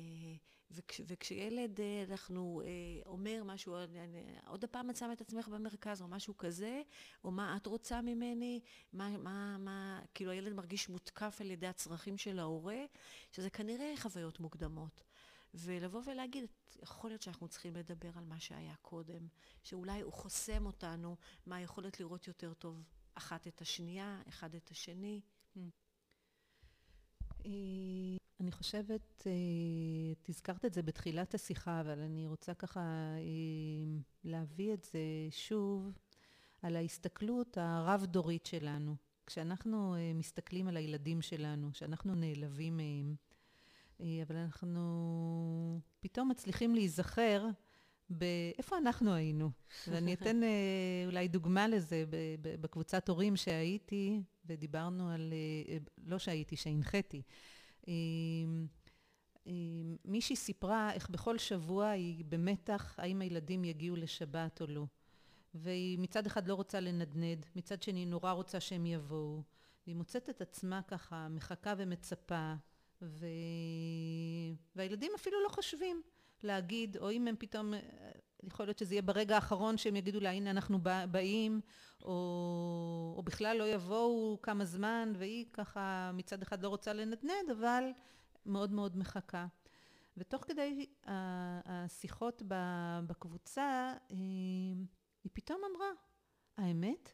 [0.70, 3.76] וכש, וכשילד, אה, אנחנו אה, אומר משהו,
[4.47, 6.83] עוד פעם את שמה את עצמך במרכז, או משהו כזה,
[7.24, 8.61] או מה את רוצה ממני,
[8.93, 12.85] מה, מה, מה, כאילו הילד מרגיש מותקף על ידי הצרכים של ההורה,
[13.33, 15.05] שזה כנראה חוויות מוקדמות.
[15.55, 16.47] ולבוא ולהגיד,
[16.83, 19.26] יכול להיות שאנחנו צריכים לדבר על מה שהיה קודם,
[19.62, 21.16] שאולי הוא חוסם אותנו
[21.47, 22.83] מהיכולת לראות יותר טוב
[23.14, 25.20] אחת את השנייה, אחד את השני.
[27.46, 29.32] אה, אני חושבת, אה,
[30.12, 35.00] את הזכרת את זה בתחילת השיחה, אבל אני רוצה ככה אה, להביא את זה
[35.30, 35.92] שוב
[36.62, 38.96] על ההסתכלות הרב-דורית שלנו.
[39.26, 43.14] כשאנחנו מסתכלים על הילדים שלנו, כשאנחנו נעלבים מהם,
[44.00, 47.46] אבל אנחנו פתאום מצליחים להיזכר
[48.18, 49.50] באיפה אנחנו היינו.
[49.88, 50.48] ואני אתן אה,
[51.06, 52.04] אולי דוגמה לזה,
[52.60, 55.32] בקבוצת הורים שהייתי, ודיברנו על,
[55.68, 57.22] אה, לא שהייתי, שהנחיתי.
[57.88, 57.92] אה,
[60.04, 64.84] מישהי סיפרה איך בכל שבוע היא במתח האם הילדים יגיעו לשבת או לא.
[65.54, 69.42] והיא מצד אחד לא רוצה לנדנד, מצד שני נורא רוצה שהם יבואו.
[69.86, 72.54] והיא מוצאת את עצמה ככה מחכה ומצפה,
[73.02, 73.26] ו...
[74.76, 76.02] והילדים אפילו לא חושבים.
[76.45, 77.74] להגיד, או אם הם פתאום,
[78.43, 80.78] יכול להיות שזה יהיה ברגע האחרון שהם יגידו לה, הנה אנחנו
[81.11, 81.61] באים,
[82.03, 87.84] או, או בכלל לא יבואו כמה זמן, והיא ככה מצד אחד לא רוצה לנדנד, אבל
[88.47, 89.47] מאוד מאוד מחכה.
[90.16, 90.86] ותוך כדי
[91.66, 92.43] השיחות
[93.07, 94.76] בקבוצה, היא
[95.32, 95.88] פתאום אמרה,
[96.57, 97.12] האמת,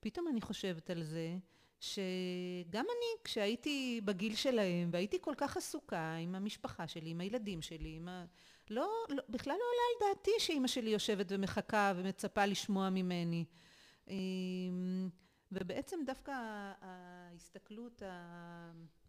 [0.00, 1.36] פתאום אני חושבת על זה,
[1.80, 7.96] שגם אני, כשהייתי בגיל שלהם, והייתי כל כך עסוקה עם המשפחה שלי, עם הילדים שלי,
[7.96, 8.24] עם ה...
[8.70, 13.44] לא, לא, בכלל לא עולה על דעתי שאימא שלי יושבת ומחכה ומצפה לשמוע ממני.
[14.08, 15.08] אמ,
[15.52, 16.32] ובעצם דווקא
[16.80, 18.02] ההסתכלות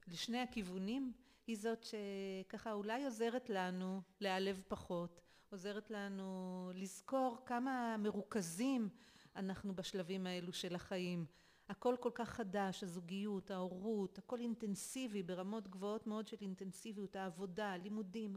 [0.07, 1.14] לשני הכיוונים
[1.47, 8.89] היא זאת שככה אולי עוזרת לנו להיעלב פחות, עוזרת לנו לזכור כמה מרוכזים
[9.36, 11.26] אנחנו בשלבים האלו של החיים.
[11.70, 18.36] הכל כל כך חדש, הזוגיות, ההורות, הכל אינטנסיבי ברמות גבוהות מאוד של אינטנסיביות, העבודה, הלימודים,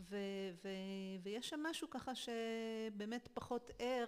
[0.00, 0.16] ו,
[0.64, 0.68] ו,
[1.22, 4.06] ויש שם משהו ככה שבאמת פחות ער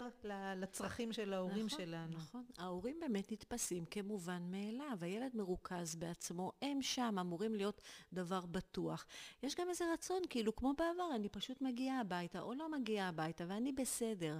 [0.56, 2.16] לצרכים של ההורים נכון, שלנו.
[2.16, 7.80] נכון, ההורים באמת נתפסים כמובן מאליו, הילד מרוכז בעצמו, הם שם אמורים להיות
[8.12, 9.06] דבר בטוח.
[9.42, 13.44] יש גם איזה רצון, כאילו כמו בעבר, אני פשוט מגיעה הביתה או לא מגיעה הביתה
[13.48, 14.38] ואני בסדר.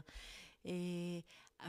[0.67, 0.73] אה,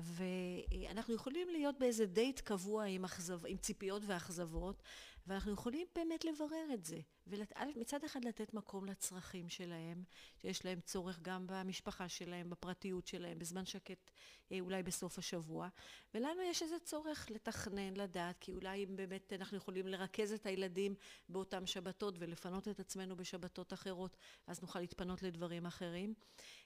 [0.02, 4.84] ואנחנו יכולים להיות באיזה דייט קבוע עם, אכזב, עם ציפיות ואכזבות,
[5.28, 7.00] ואנחנו יכולים באמת לברר את זה.
[7.28, 10.04] ומצד אחד לתת מקום לצרכים שלהם,
[10.42, 14.12] שיש להם צורך גם במשפחה שלהם, בפרטיות שלהם, בזמן שקט
[14.52, 15.70] אה, אולי בסוף השבוע.
[16.14, 20.96] ולנו יש איזה צורך לתכנן, לדעת, כי אולי אם באמת אנחנו יכולים לרכז את הילדים
[21.30, 24.18] באותן שבתות ולפנות את עצמנו בשבתות אחרות,
[24.48, 26.14] אז נוכל להתפנות לדברים אחרים.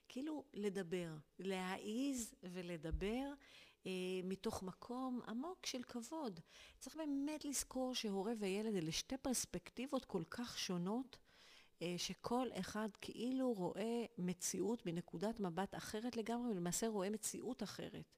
[0.07, 3.33] כאילו לדבר, להעיז ולדבר.
[3.85, 3.91] אה,
[4.23, 6.39] מתוך מקום עמוק של כבוד.
[6.79, 11.17] צריך באמת לזכור שהורה וילד אלה שתי פרספקטיבות כל כך שונות,
[11.81, 18.15] אה, שכל אחד כאילו רואה מציאות מנקודת מבט אחרת לגמרי, ולמעשה רואה מציאות אחרת.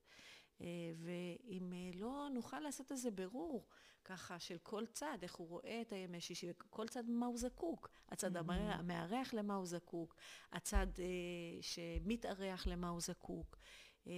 [0.61, 3.67] אה, ואם לא נוכל לעשות איזה ברור
[4.05, 7.89] ככה של כל צד, איך הוא רואה את הימי שישי, כל צד מה הוא זקוק.
[8.09, 8.51] הצד mm-hmm.
[8.51, 10.15] המארח למה הוא זקוק,
[10.51, 13.57] הצד אה, שמתארח למה הוא זקוק.
[14.07, 14.13] אה,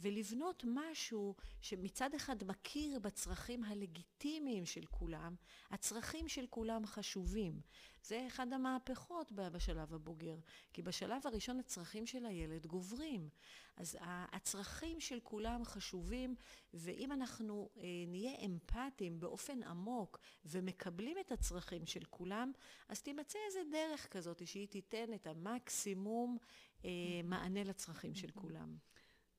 [0.00, 5.34] ולבנות משהו שמצד אחד מכיר בצרכים הלגיטימיים של כולם,
[5.70, 7.60] הצרכים של כולם חשובים.
[8.02, 10.36] זה אחד המהפכות בשלב הבוגר,
[10.72, 13.28] כי בשלב הראשון הצרכים של הילד גוברים.
[13.76, 16.34] אז הצרכים של כולם חשובים,
[16.74, 22.52] ואם אנחנו אה, נהיה אמפתיים באופן עמוק ומקבלים את הצרכים של כולם,
[22.88, 26.38] אז תימצא איזה דרך כזאת שהיא תיתן את המקסימום
[26.84, 26.90] אה,
[27.24, 28.76] מענה לצרכים של כולם.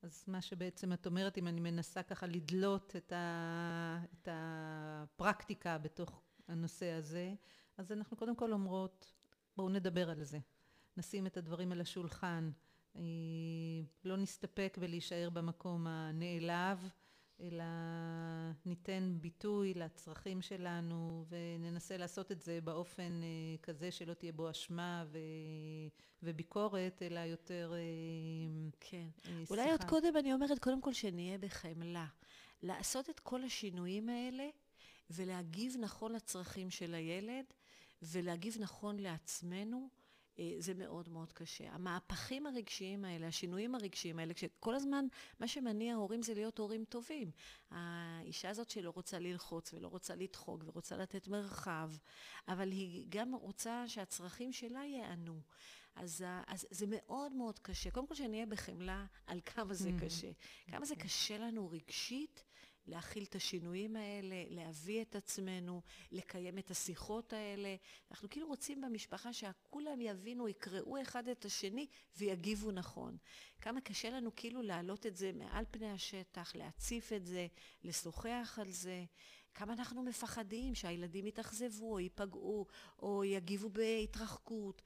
[0.02, 6.22] אז מה שבעצם את אומרת, אם אני מנסה ככה לדלות את, ה, את הפרקטיקה בתוך
[6.48, 7.34] הנושא הזה,
[7.78, 9.12] אז אנחנו קודם כל אומרות,
[9.56, 10.38] בואו נדבר על זה.
[10.96, 12.50] נשים את הדברים על השולחן.
[12.96, 13.02] אה,
[14.04, 16.88] לא נסתפק בלהישאר במקום הנעלב,
[17.40, 17.64] אלא
[18.66, 25.04] ניתן ביטוי לצרכים שלנו וננסה לעשות את זה באופן אה, כזה שלא תהיה בו אשמה
[25.06, 25.18] ו...
[26.22, 29.08] וביקורת, אלא יותר אה, כן.
[29.22, 29.54] שיחה.
[29.54, 32.06] אולי עוד קודם אני אומרת, קודם כל שנהיה בחמלה.
[32.62, 34.48] לעשות את כל השינויים האלה
[35.10, 37.44] ולהגיב נכון לצרכים של הילד
[38.02, 39.88] ולהגיב נכון לעצמנו.
[40.38, 41.72] אה, זה מאוד מאוד קשה.
[41.72, 45.04] המהפכים הרגשיים האלה, השינויים הרגשיים האלה, כשכל הזמן
[45.40, 47.30] מה שמניע הורים זה להיות הורים טובים.
[47.70, 51.92] האישה הזאת שלא רוצה ללחוץ ולא רוצה לדחוק ורוצה לתת מרחב,
[52.48, 55.40] אבל היא גם רוצה שהצרכים שלה ייענו.
[55.96, 57.90] אז, אז זה מאוד מאוד קשה.
[57.90, 60.04] קודם כל שנהיה בחמלה על כמה זה mm-hmm.
[60.04, 60.30] קשה.
[60.70, 62.44] כמה זה קשה לנו רגשית
[62.86, 67.76] להכיל את השינויים האלה, להביא את עצמנו, לקיים את השיחות האלה.
[68.10, 73.16] אנחנו כאילו רוצים במשפחה שכולם יבינו, יקראו אחד את השני ויגיבו נכון.
[73.60, 77.46] כמה קשה לנו כאילו להעלות את זה מעל פני השטח, להציף את זה,
[77.84, 79.04] לשוחח על זה.
[79.54, 82.66] כמה אנחנו מפחדים שהילדים יתאכזבו או ייפגעו
[82.98, 84.82] או יגיבו בהתרחקות.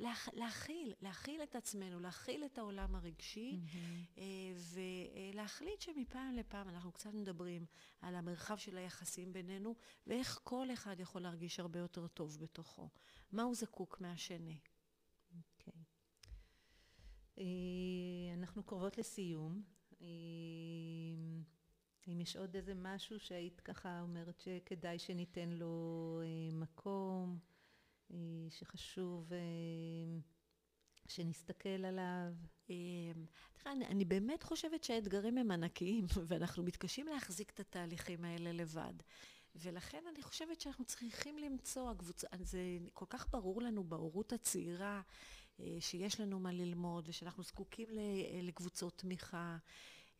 [0.00, 4.20] אה, להכ, להכיל, להכיל את עצמנו, להכיל את העולם הרגשי, mm-hmm.
[5.34, 7.66] ולהחליט שמפעם לפעם אנחנו קצת מדברים
[8.00, 9.74] על המרחב של היחסים בינינו,
[10.06, 12.88] ואיך כל אחד יכול להרגיש הרבה יותר טוב בתוכו.
[13.32, 14.58] מה הוא זקוק מהשני.
[15.36, 15.72] אוקיי.
[15.72, 16.28] Okay.
[17.38, 19.62] אה, אנחנו קרובות לסיום.
[22.08, 26.20] אם יש עוד איזה משהו שהיית ככה אומרת שכדאי שניתן לו
[26.52, 27.59] מקום, אה,
[28.48, 29.38] שחשוב אה,
[31.06, 32.32] שנסתכל עליו.
[32.70, 32.74] אה,
[33.52, 38.94] תראה, אני, אני באמת חושבת שהאתגרים הם ענקיים, ואנחנו מתקשים להחזיק את התהליכים האלה לבד.
[39.54, 42.60] ולכן אני חושבת שאנחנו צריכים למצוא, הקבוצה, זה
[42.92, 45.02] כל כך ברור לנו בהורות הצעירה,
[45.80, 47.88] שיש לנו מה ללמוד, ושאנחנו זקוקים
[48.42, 49.56] לקבוצות תמיכה.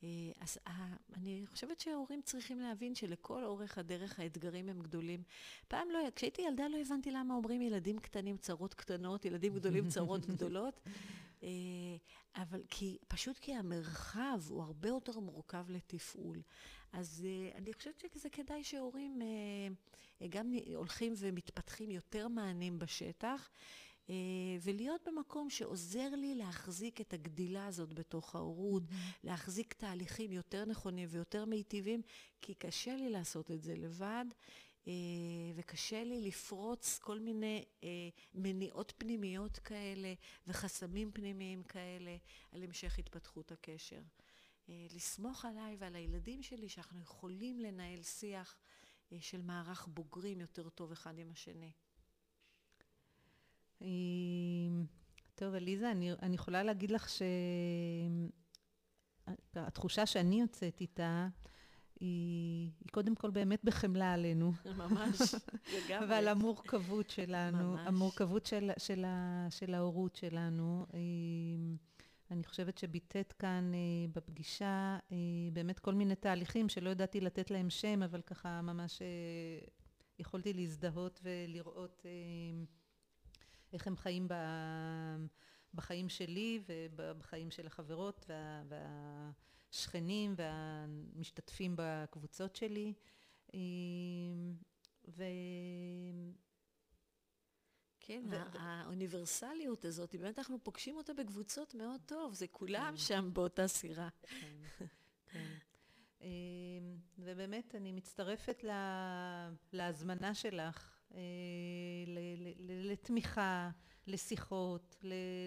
[0.02, 0.08] אה,
[0.40, 0.86] אז אה,
[1.16, 5.22] אני חושבת שההורים צריכים להבין שלכל אורך הדרך האתגרים הם גדולים.
[5.68, 10.26] פעם לא, כשהייתי ילדה לא הבנתי למה אומרים ילדים קטנים צרות קטנות, ילדים גדולים צרות
[10.30, 10.80] גדולות.
[11.42, 11.48] אה,
[12.36, 16.42] אבל כי, פשוט כי המרחב הוא הרבה יותר מורכב לתפעול.
[16.92, 19.20] אז אני חושבת שזה כדאי שהורים
[20.28, 23.50] גם הולכים ומתפתחים יותר מענים בשטח.
[24.10, 24.14] אה,
[24.62, 29.18] ולהיות במקום שעוזר לי להחזיק את הגדילה הזאת בתוך ההורות, mm-hmm.
[29.24, 32.02] להחזיק תהליכים יותר נכונים ויותר מיטיבים,
[32.42, 34.24] כי קשה לי לעשות את זה לבד.
[34.88, 34.92] אה,
[35.54, 37.88] וקשה לי לפרוץ כל מיני אה,
[38.34, 40.14] מניעות פנימיות כאלה
[40.46, 42.16] וחסמים פנימיים כאלה
[42.52, 44.00] על המשך התפתחות הקשר.
[44.94, 48.56] לסמוך עליי ועל הילדים שלי שאנחנו יכולים לנהל שיח
[49.20, 51.72] של מערך בוגרים יותר טוב אחד עם השני.
[55.34, 57.08] טוב, עליזה, אני, אני יכולה להגיד לך
[59.54, 61.28] שהתחושה שאני יוצאת איתה,
[62.00, 64.52] היא, היא קודם כל באמת בחמלה עלינו.
[64.76, 65.18] ממש,
[65.76, 66.08] לגמרי.
[66.08, 67.86] ועל המורכבות שלנו, ממש.
[67.86, 69.04] המורכבות של, של,
[69.50, 70.86] של ההורות שלנו.
[72.30, 73.78] אני חושבת שביטאת כאן אה,
[74.14, 75.16] בפגישה אה,
[75.52, 79.66] באמת כל מיני תהליכים שלא ידעתי לתת להם שם, אבל ככה ממש אה,
[80.18, 82.10] יכולתי להזדהות ולראות אה,
[83.72, 84.34] איך הם חיים ב,
[85.74, 86.62] בחיים שלי
[86.96, 88.62] ובחיים של החברות וה,
[89.72, 92.94] והשכנים והמשתתפים בקבוצות שלי.
[93.54, 93.58] אה,
[95.08, 95.24] ו...
[98.00, 98.24] כן,
[98.58, 102.96] האוניברסליות הזאת, באמת אנחנו פוגשים אותה בקבוצות מאוד טוב, זה כולם כן.
[102.96, 104.08] שם באותה סירה.
[104.22, 104.86] כן,
[105.32, 105.54] כן.
[106.20, 108.64] אמ, ובאמת, אני מצטרפת
[109.72, 110.89] להזמנה שלך
[112.58, 113.70] לתמיכה,
[114.06, 114.96] לשיחות,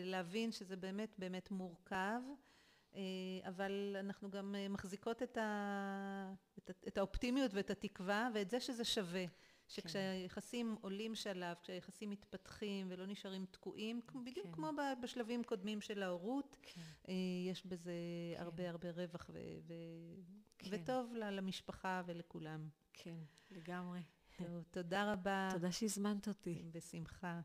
[0.06, 2.22] להבין שזה באמת באמת מורכב,
[2.96, 3.02] אה,
[3.48, 5.24] אבל אנחנו גם אה, מחזיקות
[6.88, 9.26] את האופטימיות ואת התקווה ואת זה שזה שווה.
[9.68, 14.54] שכשהיחסים עולים שלב, כשהיחסים מתפתחים ולא נשארים תקועים, בדיוק כן.
[14.54, 14.70] כמו
[15.02, 16.82] בשלבים קודמים של ההורות, כן.
[17.08, 17.14] אה,
[17.50, 17.92] יש בזה
[18.36, 18.44] כן.
[18.44, 20.22] הרבה הרבה רווח ו- ו-
[20.58, 20.70] כן.
[20.72, 22.70] וטוב למשפחה ולכולם.
[22.94, 23.18] כן,
[23.52, 24.00] לגמרי.
[24.38, 25.48] טוב, תודה רבה.
[25.52, 26.62] תודה שהזמנת אותי.
[26.72, 27.40] בשמחה.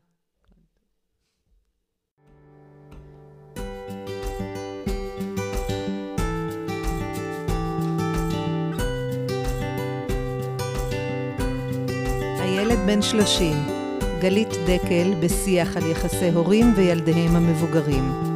[12.45, 13.57] ילד בן 30,
[14.21, 18.28] גלית דקל בשיח על יחסי הורים וילדיהם המבוגרים.